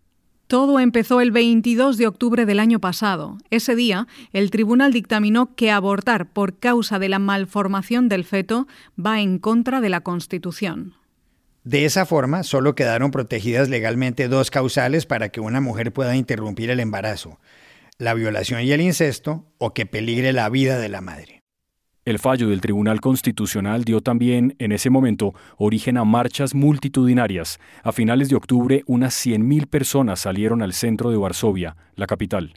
Todo 0.53 0.81
empezó 0.81 1.23
el 1.23 1.31
22 1.31 1.97
de 1.97 2.07
octubre 2.07 2.45
del 2.45 2.61
año 2.61 2.79
pasado. 2.79 3.39
Ese 3.49 3.75
día, 3.75 4.07
el 4.35 4.51
tribunal 4.51 4.93
dictaminó 4.93 5.55
que 5.55 5.71
abortar 5.71 6.31
por 6.31 6.59
causa 6.59 6.99
de 6.99 7.09
la 7.09 7.19
malformación 7.19 8.11
del 8.11 8.27
feto 8.27 8.69
va 8.95 9.23
en 9.23 9.39
contra 9.39 9.81
de 9.81 9.89
la 9.89 10.03
Constitución. 10.03 10.93
De 11.65 11.87
esa 11.87 12.05
forma, 12.05 12.43
solo 12.43 12.75
quedaron 12.75 13.13
protegidas 13.13 13.71
legalmente 13.71 14.29
dos 14.29 14.51
causales 14.51 15.07
para 15.07 15.31
que 15.31 15.41
una 15.41 15.63
mujer 15.63 15.91
pueda 15.91 16.17
interrumpir 16.17 16.69
el 16.69 16.81
embarazo, 16.81 17.41
la 17.97 18.13
violación 18.13 18.61
y 18.61 18.73
el 18.73 18.83
incesto, 18.83 19.47
o 19.57 19.73
que 19.73 19.87
peligre 19.87 20.35
la 20.35 20.51
vida 20.51 20.79
de 20.79 20.91
la 20.91 21.01
madre. 21.01 21.42
El 22.05 22.19
fallo 22.19 22.49
del 22.49 22.61
Tribunal 22.61 23.01
Constitucional 23.01 23.85
dio 23.85 24.01
también, 24.01 24.57
en 24.59 24.73
ese 24.73 24.91
momento, 24.91 25.35
origen 25.57 25.97
a 25.97 26.05
marchas 26.05 26.53
multitudinarias. 26.53 27.61
A 27.85 27.93
finales 27.93 28.29
de 28.29 28.35
octubre, 28.35 28.83
unas 28.87 29.15
100.000 29.25 29.69
personas 29.69 30.19
salieron 30.19 30.63
al 30.63 30.73
centro 30.73 31.13
de 31.13 31.17
Varsovia, 31.17 31.77
la 31.95 32.09
capital. 32.09 32.55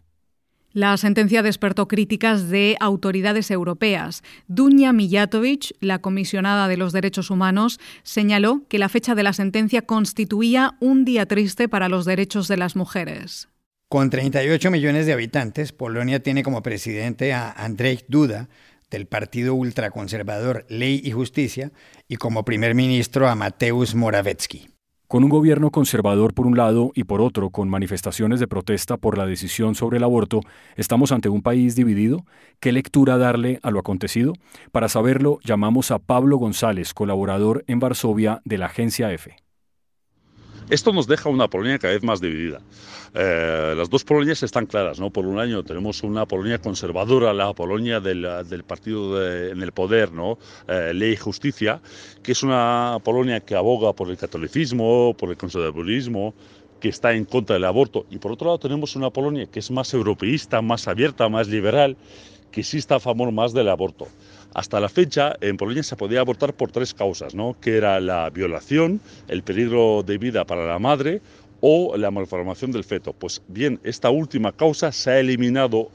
La 0.73 0.97
sentencia 0.97 1.43
despertó 1.43 1.88
críticas 1.88 2.49
de 2.49 2.75
autoridades 2.79 3.51
europeas. 3.51 4.23
Dunja 4.47 4.91
Mijatovic, 4.93 5.75
la 5.79 5.99
comisionada 5.99 6.67
de 6.67 6.77
los 6.77 6.91
derechos 6.91 7.29
humanos, 7.29 7.79
señaló 8.01 8.63
que 8.67 8.79
la 8.79 8.89
fecha 8.89 9.13
de 9.13 9.23
la 9.23 9.34
sentencia 9.34 9.84
constituía 9.84 10.75
un 10.81 11.05
día 11.05 11.27
triste 11.27 11.69
para 11.69 11.88
los 11.88 12.05
derechos 12.05 12.47
de 12.47 12.58
las 12.58 12.75
mujeres. 12.75 13.47
Con 13.88 14.10
38 14.10 14.71
millones 14.71 15.05
de 15.05 15.13
habitantes, 15.13 15.71
Polonia 15.71 16.21
tiene 16.21 16.41
como 16.41 16.63
presidente 16.63 17.31
a 17.34 17.51
Andrzej 17.51 18.05
Duda, 18.08 18.49
del 18.95 19.08
partido 19.08 19.55
ultraconservador 19.55 20.65
Ley 20.69 21.01
y 21.03 21.12
Justicia 21.12 21.73
y 22.08 22.15
como 22.15 22.45
primer 22.45 22.75
ministro 22.75 23.27
a 23.27 23.36
Mateusz 23.36 23.93
Morawiecki. 23.93 24.69
Con 25.10 25.25
un 25.25 25.29
gobierno 25.29 25.69
conservador 25.69 26.34
por 26.34 26.47
un 26.47 26.55
lado 26.55 26.91
y 26.95 27.03
por 27.03 27.19
otro 27.19 27.49
con 27.49 27.67
manifestaciones 27.67 28.39
de 28.39 28.47
protesta 28.47 28.95
por 28.95 29.17
la 29.17 29.25
decisión 29.25 29.75
sobre 29.75 29.97
el 29.97 30.03
aborto, 30.05 30.39
¿estamos 30.77 31.12
ante 31.12 31.27
un 31.27 31.41
país 31.41 31.75
dividido? 31.75 32.25
¿Qué 32.62 32.71
lectura 32.71 33.17
darle 33.17 33.60
a 33.63 33.69
lo 33.69 33.79
acontecido? 33.79 34.31
Para 34.71 34.88
saberlo, 34.88 35.39
llamamos 35.43 35.91
a 35.91 35.99
Pablo 35.99 36.38
González, 36.38 36.93
colaborador 36.93 37.65
en 37.67 37.81
Varsovia 37.81 38.41
de 38.45 38.58
la 38.58 38.67
agencia 38.67 39.12
EFE. 39.12 39.44
Esto 40.69 40.91
nos 40.91 41.06
deja 41.06 41.30
una 41.30 41.47
Polonia 41.47 41.78
cada 41.78 41.93
vez 41.93 42.04
más 42.04 42.19
dividida. 42.19 42.60
Eh, 43.13 43.75
las 43.78 43.88
dos 43.88 44.04
Polonias 44.04 44.41
están 44.41 44.65
claras, 44.65 44.99
¿no? 44.99 45.12
Por 45.12 45.28
un 45.28 45.38
año 45.38 45.63
tenemos 45.63 46.01
una 46.01 46.25
Polonia 46.25 46.58
conservadora, 46.58 47.34
la 47.34 47.54
Polonia 47.54 47.99
del, 47.99 48.63
partido 48.65 49.23
en 49.23 49.62
el 49.62 49.71
poder, 49.71 50.12
¿no? 50.12 50.39
Eh, 50.67 50.91
Ley 50.95 51.13
y 51.13 51.17
Justicia, 51.17 51.82
que 52.23 52.32
es 52.32 52.41
una 52.41 52.97
Polonia 53.04 53.41
que 53.41 53.56
aboga 53.56 53.93
por 53.93 54.10
el 54.10 54.17
catolicismo, 54.17 55.15
por 55.15 55.30
el 55.30 55.38
conservadurismo, 55.38 56.34
que 56.80 56.89
está 56.89 57.13
en 57.13 57.25
contra 57.25 57.54
del 57.54 57.65
aborto. 57.65 58.08
Y 58.10 58.17
por 58.17 58.32
otro 58.32 58.47
lado 58.47 58.58
tenemos 58.58 58.95
una 58.95 59.12
Polonia 59.12 59.45
que 59.45 59.60
es 59.60 59.69
más 59.69 59.93
europeísta, 59.93 60.63
más 60.63 60.88
abierta, 60.88 61.30
más 61.30 61.47
liberal, 61.47 61.95
que 62.51 62.63
sí 62.63 62.80
está 62.80 62.95
a 62.95 62.99
favor 62.99 63.32
más 63.32 63.54
del 63.54 63.69
aborto. 63.69 64.08
Hasta 64.56 64.80
la 64.80 64.88
fecha, 64.88 65.36
en 65.41 65.58
Polonia 65.58 65.84
se 65.84 65.98
podía 65.98 66.22
abortar 66.22 66.54
por 66.54 66.72
tres 66.72 66.94
causas, 66.94 67.36
¿no? 67.36 67.58
que 67.60 67.76
era 67.76 68.00
la 68.00 68.30
violación, 68.30 69.02
el 69.28 69.44
peligro 69.44 70.02
de 70.02 70.18
vida 70.18 70.46
para 70.46 70.65
la 70.65 70.80
madre 70.80 71.22
o 71.60 71.98
la 71.98 72.10
malformación 72.10 72.72
del 72.72 72.86
feto. 72.86 73.12
Pues 73.12 73.41
bien, 73.50 73.82
esta 73.84 74.10
última 74.10 74.54
causa 74.54 74.94
se 74.94 75.12
ha 75.12 75.20
eliminado 75.20 75.89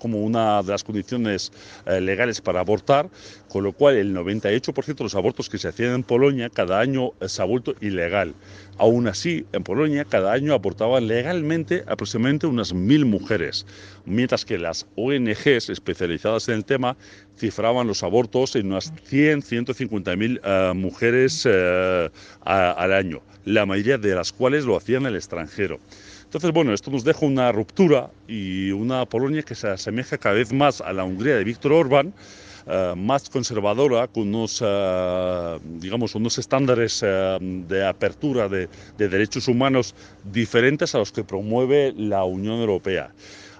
como 0.00 0.20
una 0.20 0.64
de 0.64 0.72
las 0.72 0.82
condiciones 0.82 1.52
eh, 1.86 2.00
legales 2.00 2.40
para 2.40 2.58
abortar, 2.58 3.08
con 3.48 3.64
lo 3.64 3.72
cual 3.72 3.96
el 3.96 4.14
98% 4.14 4.96
de 4.96 5.04
los 5.04 5.14
abortos 5.14 5.48
que 5.48 5.58
se 5.58 5.68
hacían 5.68 5.94
en 5.94 6.02
Polonia 6.02 6.50
cada 6.50 6.80
año 6.80 7.12
se 7.26 7.42
ha 7.42 7.44
vuelto 7.44 7.74
ilegal. 7.80 8.34
Aún 8.78 9.08
así, 9.08 9.46
en 9.52 9.62
Polonia 9.62 10.04
cada 10.04 10.32
año 10.32 10.52
abortaban 10.52 11.06
legalmente 11.06 11.84
aproximadamente 11.86 12.46
unas 12.46 12.74
mil 12.74 13.06
mujeres, 13.06 13.66
mientras 14.04 14.44
que 14.44 14.58
las 14.58 14.86
ONGs 14.96 15.70
especializadas 15.70 16.48
en 16.48 16.54
el 16.56 16.64
tema 16.64 16.96
cifraban 17.38 17.86
los 17.86 18.02
abortos 18.02 18.56
en 18.56 18.66
unas 18.66 18.92
100, 19.04 19.42
150 19.42 20.16
mil 20.16 20.40
eh, 20.44 20.72
mujeres 20.74 21.46
eh, 21.48 22.10
al 22.44 22.92
año, 22.92 23.22
la 23.44 23.66
mayoría 23.66 23.98
de 23.98 24.14
las 24.14 24.32
cuales 24.32 24.64
lo 24.64 24.76
hacían 24.76 25.02
en 25.02 25.08
el 25.08 25.16
extranjero. 25.16 25.78
Entonces, 26.24 26.50
bueno, 26.52 26.74
esto 26.74 26.90
nos 26.90 27.04
deja 27.04 27.24
una 27.24 27.52
ruptura 27.52 28.10
y 28.26 28.72
una 28.72 29.06
Polonia 29.06 29.42
que 29.42 29.54
se 29.54 29.68
asemeja 29.68 30.18
cada 30.18 30.34
vez 30.34 30.52
más 30.52 30.80
a 30.80 30.92
la 30.92 31.04
Hungría 31.04 31.36
de 31.36 31.44
Víctor 31.44 31.72
Orbán, 31.72 32.12
más 32.96 33.30
conservadora, 33.30 34.08
con 34.08 34.34
unos, 34.34 34.64
digamos, 35.64 36.14
unos 36.14 36.38
estándares 36.38 37.00
de 37.00 37.86
apertura 37.86 38.48
de, 38.48 38.68
de 38.98 39.08
derechos 39.08 39.48
humanos 39.48 39.94
diferentes 40.24 40.94
a 40.94 40.98
los 40.98 41.12
que 41.12 41.24
promueve 41.24 41.92
la 41.96 42.24
Unión 42.24 42.60
Europea. 42.60 43.12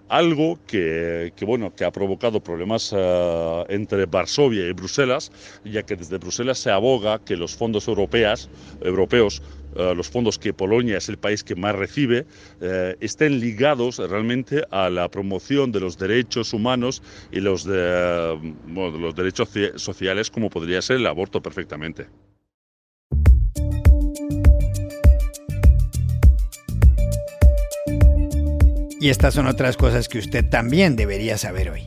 Algo 0.09 0.59
que, 0.69 1.33
bueno, 1.45 1.75
que 1.75 1.85
ha 1.85 1.90
provocado 1.90 2.40
problemas 2.40 2.95
eh, 2.97 3.64
entre 3.69 4.07
Varsovia 4.07 4.69
y 4.69 4.73
Bruselas, 4.73 5.33
ya 5.64 5.83
que 5.83 5.97
desde 5.97 6.19
Bruselas 6.19 6.59
se 6.59 6.71
aboga 6.71 7.19
que 7.19 7.37
los 7.37 7.57
fondos 7.57 7.88
europeos, 7.88 8.49
europeos 8.81 9.42
eh, 9.77 9.95
los 9.95 10.09
fondos 10.09 10.39
que 10.39 10.53
Polonia 10.53 10.99
es 10.99 11.09
el 11.09 11.19
país 11.19 11.45
que 11.45 11.55
más 11.55 11.75
recibe, 11.75 12.27
eh, 12.61 12.97
estén 13.01 13.41
ligados 13.41 13.99
realmente 13.99 14.65
a 14.71 14.91
la 14.91 15.09
promoción 15.09 15.73
de 15.73 15.81
los 15.81 15.99
derechos 15.99 16.53
humanos 16.53 17.03
y 17.31 17.41
los, 17.41 17.65
de, 17.65 18.39
los 18.69 19.15
derechos 19.15 19.51
sociales, 19.77 20.31
como 20.31 20.51
podría 20.51 20.83
ser 20.83 20.97
el 20.97 21.07
aborto 21.07 21.43
perfectamente. 21.43 22.07
Y 29.01 29.11
estas 29.11 29.35
son 29.35 29.47
otras 29.47 29.77
cosas 29.77 30.09
que 30.09 30.19
usted 30.19 30.49
también 30.49 30.97
debería 30.97 31.39
saber 31.39 31.71
hoy. 31.71 31.83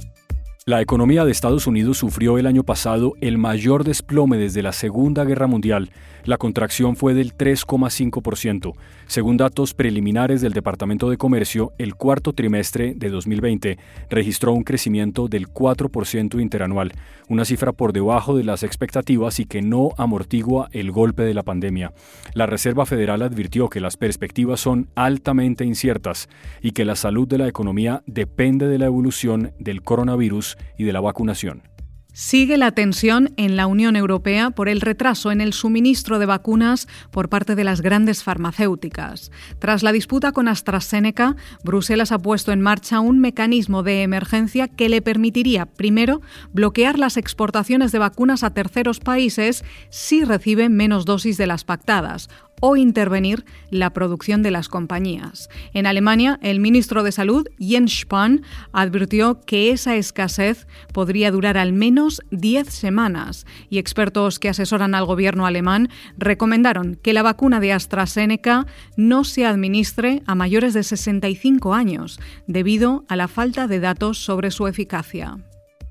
La 0.66 0.82
economía 0.82 1.24
de 1.24 1.32
Estados 1.32 1.68
Unidos 1.68 1.98
sufrió 1.98 2.38
el 2.38 2.46
año 2.46 2.64
pasado 2.64 3.14
el 3.22 3.38
mayor 3.38 3.86
desplome 3.86 4.38
desde 4.38 4.62
la 4.62 4.74
Segunda 4.74 5.24
Guerra 5.24 5.48
Mundial. 5.48 5.90
La 6.26 6.38
contracción 6.38 6.98
fue 6.98 7.14
del 7.14 7.34
3,5%. 7.34 8.74
Según 9.08 9.38
datos 9.38 9.74
preliminares 9.74 10.42
del 10.42 10.52
Departamento 10.52 11.10
de 11.10 11.18
Comercio, 11.18 11.72
el 11.78 11.96
cuarto 11.96 12.34
trimestre 12.34 12.94
de 12.94 13.10
2020 13.10 13.80
registró 14.10 14.52
un 14.52 14.64
crecimiento 14.64 15.30
del 15.30 15.48
4% 15.48 16.42
interanual, 16.42 16.92
una 17.30 17.46
cifra 17.46 17.72
por 17.72 17.94
debajo 17.94 18.36
de 18.36 18.44
las 18.44 18.62
expectativas 18.64 19.40
y 19.40 19.46
que 19.46 19.62
no 19.62 19.92
amortigua 19.98 20.68
el 20.74 20.92
golpe 20.92 21.24
de 21.24 21.34
la 21.34 21.44
pandemia. 21.44 21.94
La 22.34 22.48
Reserva 22.48 22.86
Federal 22.86 23.22
advirtió 23.22 23.70
que 23.70 23.80
las 23.80 23.96
perspectivas 23.96 24.60
son 24.60 24.90
altamente 24.96 25.64
inciertas 25.64 26.28
y 26.62 26.72
que 26.74 26.86
la 26.86 26.98
salud 26.98 27.28
de 27.30 27.38
la 27.38 27.48
economía 27.48 28.04
depende 28.08 28.68
de 28.68 28.78
la 28.78 28.88
evolución 28.88 29.54
del 29.58 29.82
coronavirus 29.84 30.49
y 30.78 30.84
de 30.84 30.94
la 30.94 31.02
vacunación. 31.02 31.64
Sigue 32.12 32.58
la 32.58 32.72
tensión 32.72 33.34
en 33.38 33.56
la 33.56 33.68
Unión 33.68 33.96
Europea 33.96 34.50
por 34.50 34.68
el 34.68 34.82
retraso 34.82 35.32
en 35.32 35.42
el 35.42 35.54
suministro 35.54 36.18
de 36.18 36.26
vacunas 36.26 36.88
por 37.12 37.30
parte 37.30 37.56
de 37.56 37.64
las 37.64 37.82
grandes 37.82 38.24
farmacéuticas. 38.24 39.32
Tras 39.60 39.84
la 39.84 39.92
disputa 39.92 40.32
con 40.32 40.48
AstraZeneca, 40.48 41.36
Bruselas 41.64 42.12
ha 42.12 42.18
puesto 42.18 42.52
en 42.52 42.62
marcha 42.62 43.00
un 43.00 43.20
mecanismo 43.20 43.84
de 43.84 44.02
emergencia 44.02 44.68
que 44.68 44.90
le 44.90 45.04
permitiría, 45.04 45.68
primero, 45.68 46.22
bloquear 46.52 46.98
las 46.98 47.16
exportaciones 47.16 47.92
de 47.92 48.00
vacunas 48.00 48.44
a 48.44 48.54
terceros 48.54 49.00
países 49.00 49.64
si 49.90 50.26
reciben 50.26 50.76
menos 50.76 51.06
dosis 51.06 51.38
de 51.38 51.48
las 51.48 51.64
pactadas, 51.64 52.28
o 52.60 52.76
intervenir 52.76 53.46
la 53.70 53.92
producción 53.92 54.44
de 54.44 54.52
las 54.52 54.70
compañías. 54.70 55.50
En 55.74 55.86
Alemania, 55.86 56.40
el 56.42 56.60
ministro 56.60 57.04
de 57.04 57.12
Salud, 57.12 57.48
Jens 57.60 58.02
Spahn, 58.02 58.44
advirtió 58.72 59.42
que 59.42 59.72
esa 59.72 59.96
escasez 59.96 60.68
podría 60.94 61.32
durar 61.32 61.58
al 61.58 61.74
menos 61.74 62.22
10 62.32 62.70
semanas 62.70 63.46
y 63.70 63.78
expertos 63.78 64.40
que 64.40 64.50
asesoran 64.50 64.96
al 64.96 65.06
gobierno 65.06 65.46
alemán 65.46 65.90
recomendaron 66.18 66.96
que 66.96 67.14
la 67.14 67.24
vacuna 67.24 67.60
de 67.60 67.74
AstraZeneca 67.74 68.66
no 68.98 69.24
se 69.24 69.46
administre 69.46 70.24
a 70.26 70.36
mayores 70.36 70.74
de 70.74 70.84
65 70.84 71.74
años 71.74 72.20
debido 72.48 73.06
a 73.08 73.16
la 73.16 73.28
falta 73.28 73.68
de 73.68 73.80
datos 73.80 74.18
sobre 74.18 74.52
su 74.52 74.68
eficacia. 74.68 75.38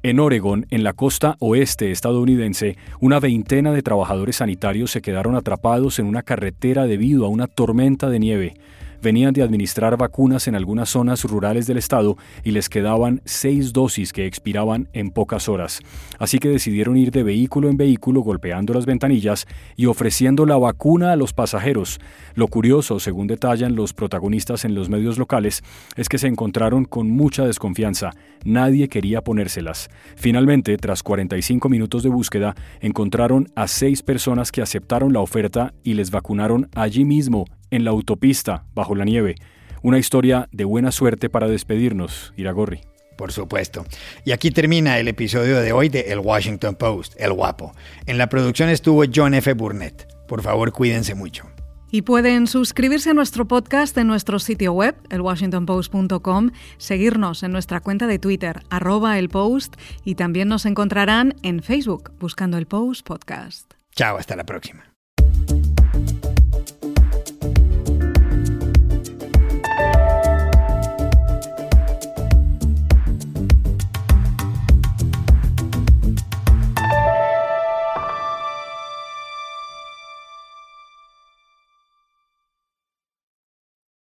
En 0.04 0.20
Oregon, 0.20 0.64
en 0.70 0.84
la 0.84 0.92
costa 0.92 1.36
oeste 1.40 1.90
estadounidense, 1.90 2.76
una 3.00 3.18
veintena 3.18 3.72
de 3.72 3.82
trabajadores 3.82 4.36
sanitarios 4.36 4.92
se 4.92 5.02
quedaron 5.02 5.34
atrapados 5.34 5.98
en 5.98 6.06
una 6.06 6.22
carretera 6.22 6.86
debido 6.86 7.26
a 7.26 7.28
una 7.28 7.48
tormenta 7.48 8.08
de 8.08 8.20
nieve 8.20 8.54
venían 9.02 9.32
de 9.32 9.42
administrar 9.42 9.96
vacunas 9.96 10.48
en 10.48 10.54
algunas 10.54 10.88
zonas 10.88 11.24
rurales 11.24 11.66
del 11.66 11.78
estado 11.78 12.16
y 12.44 12.50
les 12.50 12.68
quedaban 12.68 13.22
seis 13.24 13.72
dosis 13.72 14.12
que 14.12 14.26
expiraban 14.26 14.88
en 14.92 15.10
pocas 15.10 15.48
horas. 15.48 15.80
Así 16.18 16.38
que 16.38 16.48
decidieron 16.48 16.96
ir 16.96 17.10
de 17.10 17.22
vehículo 17.22 17.68
en 17.68 17.76
vehículo 17.76 18.20
golpeando 18.20 18.74
las 18.74 18.86
ventanillas 18.86 19.46
y 19.76 19.86
ofreciendo 19.86 20.46
la 20.46 20.56
vacuna 20.56 21.12
a 21.12 21.16
los 21.16 21.32
pasajeros. 21.32 22.00
Lo 22.34 22.48
curioso, 22.48 23.00
según 23.00 23.26
detallan 23.26 23.74
los 23.74 23.92
protagonistas 23.92 24.64
en 24.64 24.74
los 24.74 24.88
medios 24.88 25.18
locales, 25.18 25.62
es 25.96 26.08
que 26.08 26.18
se 26.18 26.28
encontraron 26.28 26.84
con 26.84 27.10
mucha 27.10 27.44
desconfianza. 27.44 28.12
Nadie 28.44 28.88
quería 28.88 29.22
ponérselas. 29.22 29.88
Finalmente, 30.16 30.76
tras 30.76 31.02
45 31.02 31.68
minutos 31.68 32.02
de 32.02 32.08
búsqueda, 32.08 32.54
encontraron 32.80 33.48
a 33.54 33.68
seis 33.68 34.02
personas 34.02 34.52
que 34.52 34.62
aceptaron 34.62 35.12
la 35.12 35.20
oferta 35.20 35.74
y 35.82 35.94
les 35.94 36.10
vacunaron 36.10 36.68
allí 36.74 37.04
mismo 37.04 37.46
en 37.70 37.84
la 37.84 37.90
autopista, 37.90 38.64
bajo 38.74 38.94
la 38.94 39.04
nieve. 39.04 39.36
Una 39.82 39.98
historia 39.98 40.48
de 40.52 40.64
buena 40.64 40.92
suerte 40.92 41.30
para 41.30 41.48
despedirnos, 41.48 42.32
Iragorri. 42.36 42.80
Por 43.16 43.32
supuesto. 43.32 43.84
Y 44.24 44.30
aquí 44.30 44.50
termina 44.50 44.98
el 44.98 45.08
episodio 45.08 45.60
de 45.60 45.72
hoy 45.72 45.88
de 45.88 46.12
El 46.12 46.20
Washington 46.20 46.76
Post, 46.76 47.14
El 47.18 47.32
Guapo. 47.32 47.72
En 48.06 48.16
la 48.16 48.28
producción 48.28 48.68
estuvo 48.68 49.02
John 49.12 49.34
F. 49.34 49.52
Burnett. 49.54 50.06
Por 50.28 50.42
favor, 50.42 50.72
cuídense 50.72 51.16
mucho. 51.16 51.44
Y 51.90 52.02
pueden 52.02 52.46
suscribirse 52.46 53.10
a 53.10 53.14
nuestro 53.14 53.48
podcast 53.48 53.96
en 53.96 54.06
nuestro 54.06 54.38
sitio 54.38 54.72
web, 54.72 54.94
elwashingtonpost.com, 55.10 56.50
seguirnos 56.76 57.42
en 57.42 57.52
nuestra 57.52 57.80
cuenta 57.80 58.06
de 58.06 58.18
Twitter, 58.18 58.62
arroba 58.68 59.18
el 59.18 59.30
post, 59.30 59.74
y 60.04 60.14
también 60.14 60.48
nos 60.48 60.66
encontrarán 60.66 61.34
en 61.42 61.62
Facebook 61.62 62.12
buscando 62.20 62.58
el 62.58 62.66
Post 62.66 63.06
Podcast. 63.06 63.72
Chao, 63.92 64.18
hasta 64.18 64.36
la 64.36 64.44
próxima. 64.44 64.87